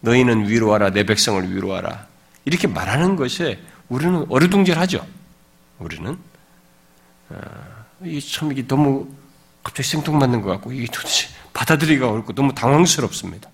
[0.00, 2.08] 너희는 위로하라 내 백성을 위로하라
[2.48, 5.06] 이렇게 말하는 것에 우리는 어리둥절하죠.
[5.78, 6.18] 우리는
[7.28, 7.36] 어,
[8.04, 9.06] 이참 이게 너무
[9.62, 13.50] 갑자기 생뚱맞는 것 같고 이게 도대체 받아들이기가 어렵고 너무 당황스럽습니다.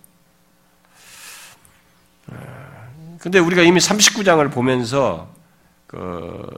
[2.28, 5.34] 어, 근데 우리가 이미 39장을 보면서
[5.88, 6.48] 그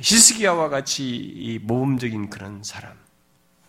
[0.00, 2.94] 히스기야와 같이 이 모범적인 그런 사람,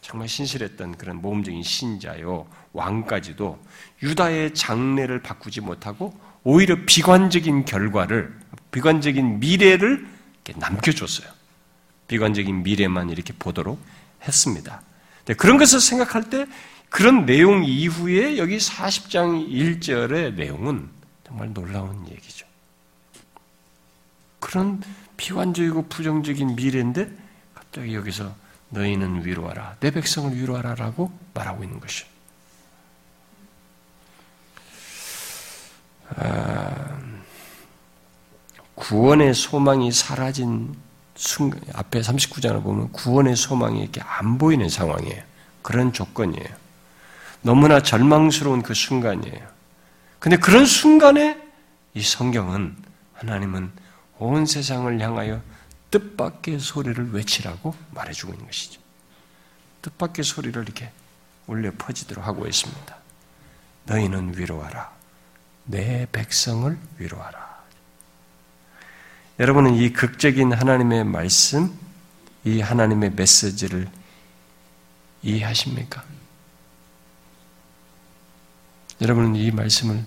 [0.02, 3.60] 정말 신실했던 그런 모범적인 신자요 왕까지도
[4.02, 8.34] 유다의 장래를 바꾸지 못하고 오히려 비관적인 결과를
[8.72, 10.08] 비관적인 미래를
[10.56, 11.28] 남겨줬어요.
[12.08, 13.80] 비관적인 미래만 이렇게 보도록
[14.24, 14.82] 했습니다.
[15.38, 16.48] 그런 것을 생각할 때
[16.90, 20.90] 그런 내용 이후에 여기 40장 1절의 내용은
[21.26, 22.48] 정말 놀라운 얘기죠.
[24.40, 24.82] 그런
[25.18, 27.12] 비관적이고 부정적인 미래인데
[27.54, 28.36] 갑자기 여기서
[28.70, 29.78] 너희는 위로하라.
[29.80, 30.76] 내 백성을 위로하라.
[30.76, 32.08] 라고 말하고 있는 것이죠.
[32.08, 32.19] 아,
[38.76, 40.76] 구원의 소망이 사라진
[41.16, 45.22] 순간, 앞에 39장을 보면 구원의 소망이 이렇게 안 보이는 상황이에요.
[45.62, 46.48] 그런 조건이에요.
[47.42, 49.48] 너무나 절망스러운 그 순간이에요.
[50.20, 51.42] 근데 그런 순간에
[51.94, 52.76] 이 성경은
[53.14, 53.72] 하나님은
[54.18, 55.42] 온 세상을 향하여
[55.92, 58.82] 뜻밖의 소리를 외치라고 말해주고 있는 것이죠.
[59.82, 60.92] 뜻밖의 소리를 이렇게
[61.48, 62.96] 울려 퍼지도록 하고 있습니다.
[63.86, 64.99] 너희는 위로하라.
[65.70, 67.60] 내 백성을 위로하라.
[69.40, 71.78] 여러분은 이 극적인 하나님의 말씀,
[72.44, 73.88] 이 하나님의 메시지를
[75.22, 76.04] 이해하십니까?
[79.02, 80.04] 여러분은 이 말씀을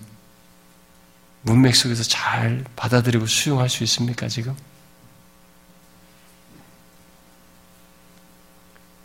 [1.43, 4.55] 문맥 속에서 잘 받아들이고 수용할 수 있습니까, 지금?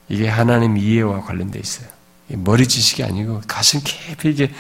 [0.08, 1.88] 이게 하나님 이해와 관련돼 있어요.
[2.30, 4.52] 머리 지식이 아니고 가슴 깊이 이게,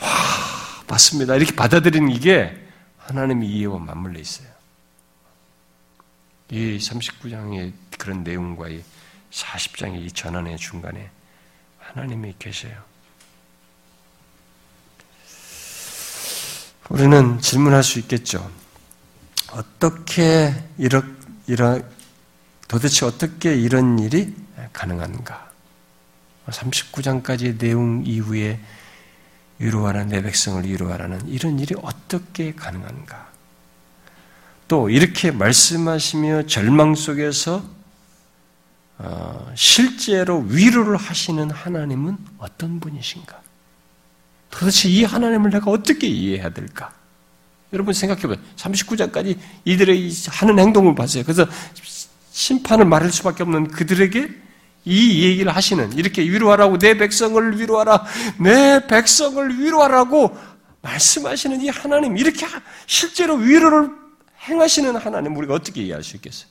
[0.00, 0.53] 와,
[0.86, 1.36] 맞습니다.
[1.36, 2.54] 이렇게 받아들이는 이게
[2.98, 4.48] 하나님 이해와 맞물려 있어요.
[6.50, 8.82] 이 39장의 그런 내용과 이
[9.30, 11.10] 40장의 이 전환의 중간에
[11.78, 12.82] 하나님이 계세요.
[16.90, 18.50] 우리는 질문할 수 있겠죠.
[19.52, 21.16] 어떻게 이런,
[21.46, 21.88] 이런,
[22.68, 24.34] 도대체 어떻게 이런 일이
[24.72, 25.50] 가능한가?
[26.46, 28.60] 39장까지의 내용 이후에
[29.58, 33.32] 위로하라 내 백성을 위로하라는 이런 일이 어떻게 가능한가?
[34.66, 37.62] 또 이렇게 말씀하시며 절망 속에서
[38.98, 43.42] 어, 실제로 위로를 하시는 하나님은 어떤 분이신가?
[44.50, 46.92] 도대체 이 하나님을 내가 어떻게 이해해야 될까?
[47.72, 48.36] 여러분 생각해봐요.
[48.56, 51.24] 39장까지 이들의 하는 행동을 봤어요.
[51.24, 51.46] 그래서
[52.30, 54.28] 심판을 말할 수밖에 없는 그들에게
[54.84, 58.04] 이 얘기를 하시는 이렇게 위로하라고 내 백성을 위로하라
[58.38, 60.36] 내 백성을 위로하라고
[60.82, 62.46] 말씀하시는 이 하나님 이렇게
[62.86, 63.90] 실제로 위로를
[64.40, 66.48] 행하시는 하나님 우리가 어떻게 이해할 수 있겠어요?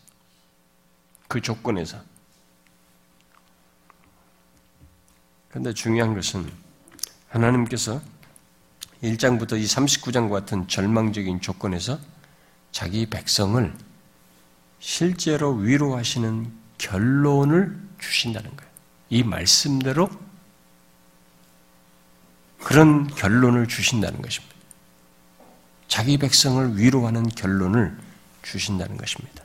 [1.28, 1.98] 그 조건에서
[5.50, 6.50] 그런데 중요한 것은
[7.30, 8.02] 하나님께서
[9.04, 12.00] 1장부터 이 39장 같은 절망적인 조건에서
[12.72, 13.72] 자기 백성을
[14.80, 18.72] 실제로 위로하시는 결론을 주신다는 거예요.
[19.10, 20.10] 이 말씀대로
[22.60, 24.54] 그런 결론을 주신다는 것입니다.
[25.88, 27.96] 자기 백성을 위로하는 결론을
[28.42, 29.44] 주신다는 것입니다.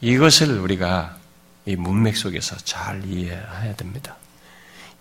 [0.00, 1.18] 이것을 우리가
[1.66, 4.16] 이 문맥 속에서 잘 이해해야 됩니다.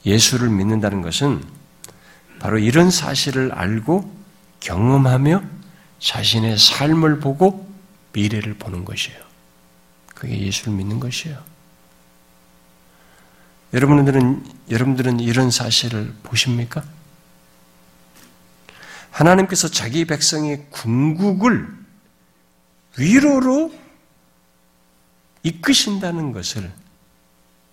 [0.06, 1.44] 예수를 믿는다는 것은
[2.40, 4.14] 바로 이런 사실을 알고
[4.60, 5.44] 경험하며
[6.00, 7.70] 자신의 삶을 보고
[8.14, 9.23] 미래를 보는 것이에요.
[10.24, 11.38] 그게 예수를 믿는 것이에요.
[13.74, 16.82] 여러분들은, 여러분들은 이런 사실을 보십니까?
[19.12, 21.68] 하나님께서 자기 백성의 궁극을
[22.98, 23.74] 위로로
[25.44, 26.72] 이끄신다는 것을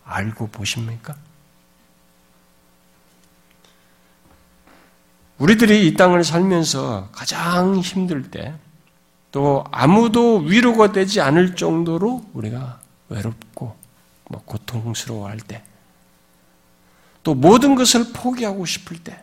[0.04, 1.14] 알고 보십니까?
[5.38, 8.58] 우리들이 이 땅을 살면서 가장 힘들 때,
[9.32, 13.76] 또 아무도 위로가 되지 않을 정도로 우리가 외롭고
[14.28, 15.62] 뭐 고통스러워할 때,
[17.22, 19.22] 또 모든 것을 포기하고 싶을 때,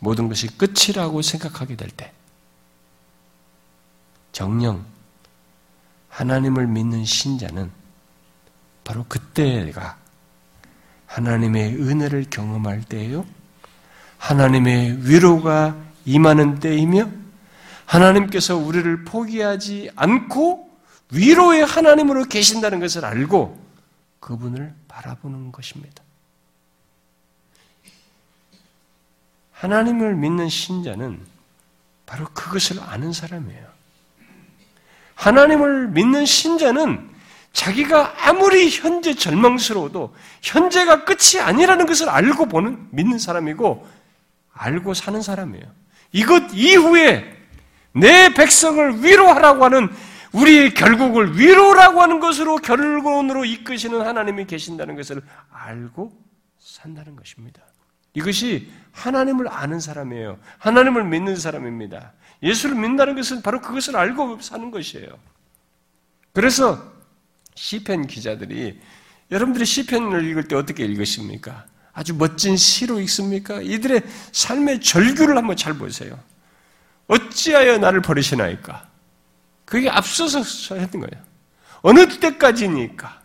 [0.00, 2.12] 모든 것이 끝이라고 생각하게 될 때,
[4.32, 4.84] 정령
[6.08, 7.70] 하나님을 믿는 신자는
[8.84, 9.96] 바로 그때가
[11.06, 13.24] 하나님의 은혜를 경험할 때예요.
[14.18, 17.21] 하나님의 위로가 임하는 때이며
[17.92, 20.70] 하나님께서 우리를 포기하지 않고
[21.10, 23.60] 위로의 하나님으로 계신다는 것을 알고
[24.18, 26.02] 그분을 바라보는 것입니다.
[29.52, 31.20] 하나님을 믿는 신자는
[32.06, 33.66] 바로 그것을 아는 사람이에요.
[35.14, 37.10] 하나님을 믿는 신자는
[37.52, 43.86] 자기가 아무리 현재 절망스러워도 현재가 끝이 아니라는 것을 알고 보는 믿는 사람이고
[44.54, 45.66] 알고 사는 사람이에요.
[46.12, 47.41] 이것 이후에
[47.94, 49.88] 내 백성을 위로하라고 하는
[50.32, 56.12] 우리의 결국을 위로라고 하는 것으로 결론으로 이끄시는 하나님이 계신다는 것을 알고
[56.58, 57.60] 산다는 것입니다.
[58.14, 60.38] 이것이 하나님을 아는 사람이에요.
[60.58, 62.12] 하나님을 믿는 사람입니다.
[62.42, 65.08] 예수를 믿는다는 것은 바로 그것을 알고 사는 것이에요.
[66.32, 66.92] 그래서
[67.54, 68.80] 시편 기자들이
[69.30, 71.66] 여러분들이 시편을 읽을 때 어떻게 읽으십니까?
[71.92, 73.60] 아주 멋진 시로 읽습니까?
[73.60, 76.18] 이들의 삶의 절규를 한번 잘 보세요.
[77.08, 78.86] 어찌하여 나를 버리시나이까?
[79.64, 80.40] 그게 앞서서
[80.76, 81.24] 했던 거예요.
[81.82, 83.22] 어느 때까지니까?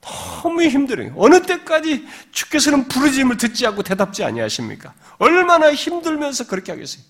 [0.00, 1.14] 너무 힘들어요.
[1.16, 4.94] 어느 때까지 주께서는 부르짐을 듣지 않고 대답지 아니하십니까?
[5.18, 7.04] 얼마나 힘들면서 그렇게 하겠어요?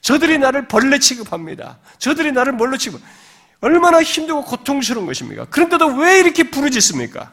[0.00, 1.78] 저들이 나를 벌레 취급합니다.
[1.98, 3.00] 저들이 나를 뭘로 취급?
[3.60, 5.46] 얼마나 힘들고 고통스러운 것입니까?
[5.46, 7.32] 그런데도 왜 이렇게 부르짖습니까?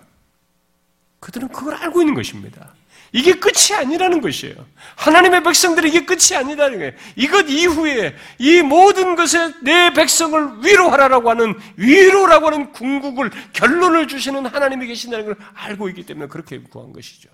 [1.19, 2.73] 그들은 그걸 알고 있는 것입니다.
[3.11, 4.55] 이게 끝이 아니라는 것이에요.
[4.95, 6.91] 하나님의 백성들이 이게 끝이 아니라는 거예요.
[7.15, 14.87] 이것 이후에 이 모든 것에 내 백성을 위로하라라고 하는 위로라고 하는 궁극을 결론을 주시는 하나님이
[14.87, 17.29] 계신다는 걸 알고 있기 때문에 그렇게 구한 것이죠.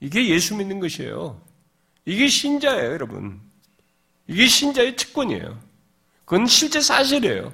[0.00, 1.40] 이게 예수 믿는 것이에요.
[2.04, 3.40] 이게 신자예요, 여러분.
[4.28, 5.60] 이게 신자의 특권이에요.
[6.24, 7.52] 그건 실제 사실이에요.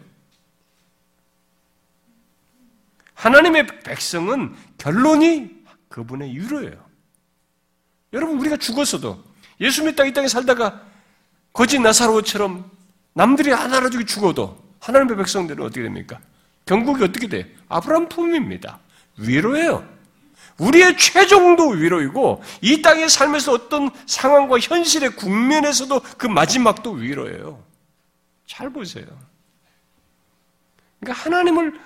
[3.14, 5.61] 하나님의 백성은 결론이
[5.93, 6.84] 그분의 유로예요.
[8.14, 9.22] 여러분, 우리가 죽었어도
[9.61, 10.82] 예수 믿다 이 땅에 살다가
[11.53, 12.68] 거짓 나사로처럼
[13.12, 16.18] 남들이 안 알아주고 죽어도 하나님의 백성들은 어떻게 됩니까?
[16.66, 17.55] 경국이 어떻게 돼?
[17.68, 18.80] 아브라함 품입니다.
[19.18, 19.86] 위로예요.
[20.59, 27.62] 우리의 최종도 위로이고 이 땅에 살면서 어떤 상황과 현실의 국면에서도 그 마지막도 위로예요.
[28.47, 29.07] 잘 보세요.
[31.01, 31.78] 그러니까 하나님을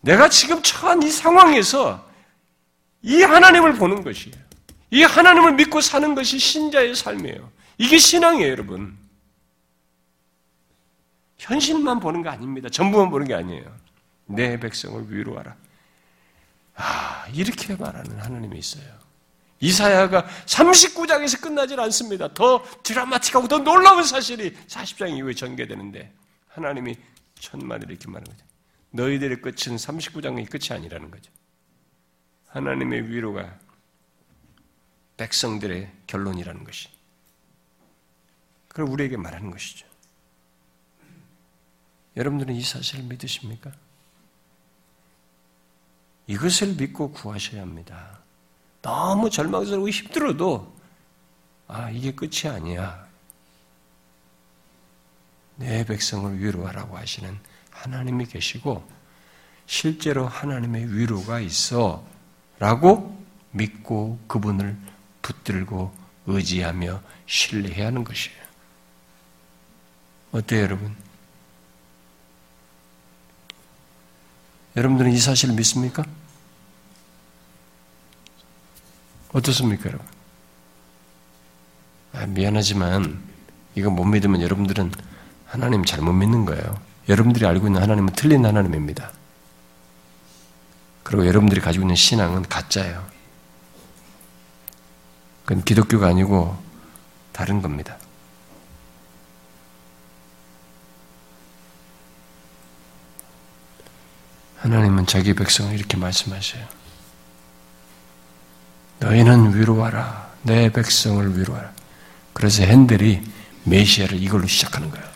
[0.00, 2.11] 내가 지금 처한 이 상황에서
[3.02, 4.36] 이 하나님을 보는 것이에요.
[4.90, 7.50] 이 하나님을 믿고 사는 것이 신자의 삶이에요.
[7.78, 8.96] 이게 신앙이에요, 여러분.
[11.38, 12.68] 현실만 보는 거 아닙니다.
[12.68, 13.64] 전부만 보는 게 아니에요.
[14.26, 15.56] 내 백성을 위로하라.
[16.76, 18.84] 아, 이렇게 말하는 하나님이 있어요.
[19.60, 22.32] 이사야가 39장에서 끝나질 않습니다.
[22.34, 26.12] 더 드라마틱하고 더 놀라운 사실이 40장 이후에 전개되는데
[26.48, 26.96] 하나님이
[27.38, 28.44] 천만을 이렇게 말하는 거죠.
[28.90, 31.30] 너희들의 끝은 39장의 끝이 아니라는 거죠.
[32.52, 33.58] 하나님의 위로가
[35.16, 36.88] 백성들의 결론이라는 것이.
[38.68, 39.86] 그걸 우리에게 말하는 것이죠.
[42.16, 43.72] 여러분들은 이 사실을 믿으십니까?
[46.26, 48.18] 이것을 믿고 구하셔야 합니다.
[48.82, 50.76] 너무 절망스러고 힘들어도,
[51.68, 53.06] 아, 이게 끝이 아니야.
[55.56, 57.38] 내 백성을 위로하라고 하시는
[57.70, 58.86] 하나님이 계시고,
[59.66, 62.11] 실제로 하나님의 위로가 있어.
[62.62, 64.76] 라고 믿고 그분을
[65.20, 65.92] 붙들고
[66.26, 68.38] 의지하며 신뢰해야 하는 것이에요.
[70.30, 70.94] 어때요, 여러분?
[74.76, 76.04] 여러분들은 이 사실을 믿습니까?
[79.32, 80.06] 어떻습니까, 여러분?
[82.12, 83.20] 아, 미안하지만
[83.74, 84.92] 이거 못 믿으면 여러분들은
[85.46, 86.80] 하나님 잘못 믿는 거예요.
[87.08, 89.10] 여러분들이 알고 있는 하나님은 틀린 하나님입니다.
[91.02, 93.06] 그리고 여러분들이 가지고 있는 신앙은 가짜예요.
[95.44, 96.56] 그건 기독교가 아니고
[97.32, 97.96] 다른 겁니다.
[104.58, 106.64] 하나님은 자기 백성을 이렇게 말씀하셔요.
[109.00, 110.30] 너희는 위로하라.
[110.42, 111.72] 내 백성을 위로하라.
[112.32, 113.20] 그래서 핸들이
[113.64, 115.06] 메시아를 이걸로 시작하는 거예요.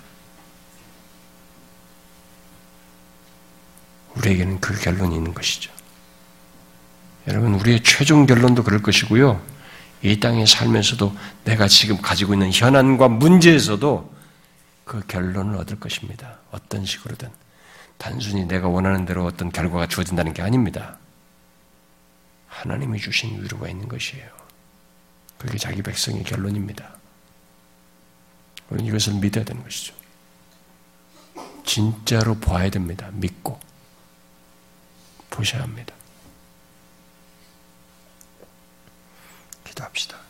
[4.16, 5.75] 우리에게는 그 결론이 있는 것이죠.
[7.28, 9.42] 여러분, 우리의 최종 결론도 그럴 것이고요.
[10.02, 14.14] 이 땅에 살면서도 내가 지금 가지고 있는 현안과 문제에서도
[14.84, 16.38] 그 결론을 얻을 것입니다.
[16.52, 17.28] 어떤 식으로든.
[17.98, 20.98] 단순히 내가 원하는 대로 어떤 결과가 주어진다는 게 아닙니다.
[22.46, 24.28] 하나님이 주신 위로가 있는 것이에요.
[25.38, 26.96] 그게 자기 백성의 결론입니다.
[28.70, 29.94] 우리는 이것을 믿어야 되는 것이죠.
[31.64, 33.10] 진짜로 봐야 됩니다.
[33.12, 33.58] 믿고.
[35.30, 35.95] 보셔야 합니다.
[39.76, 40.25] 기도합시다.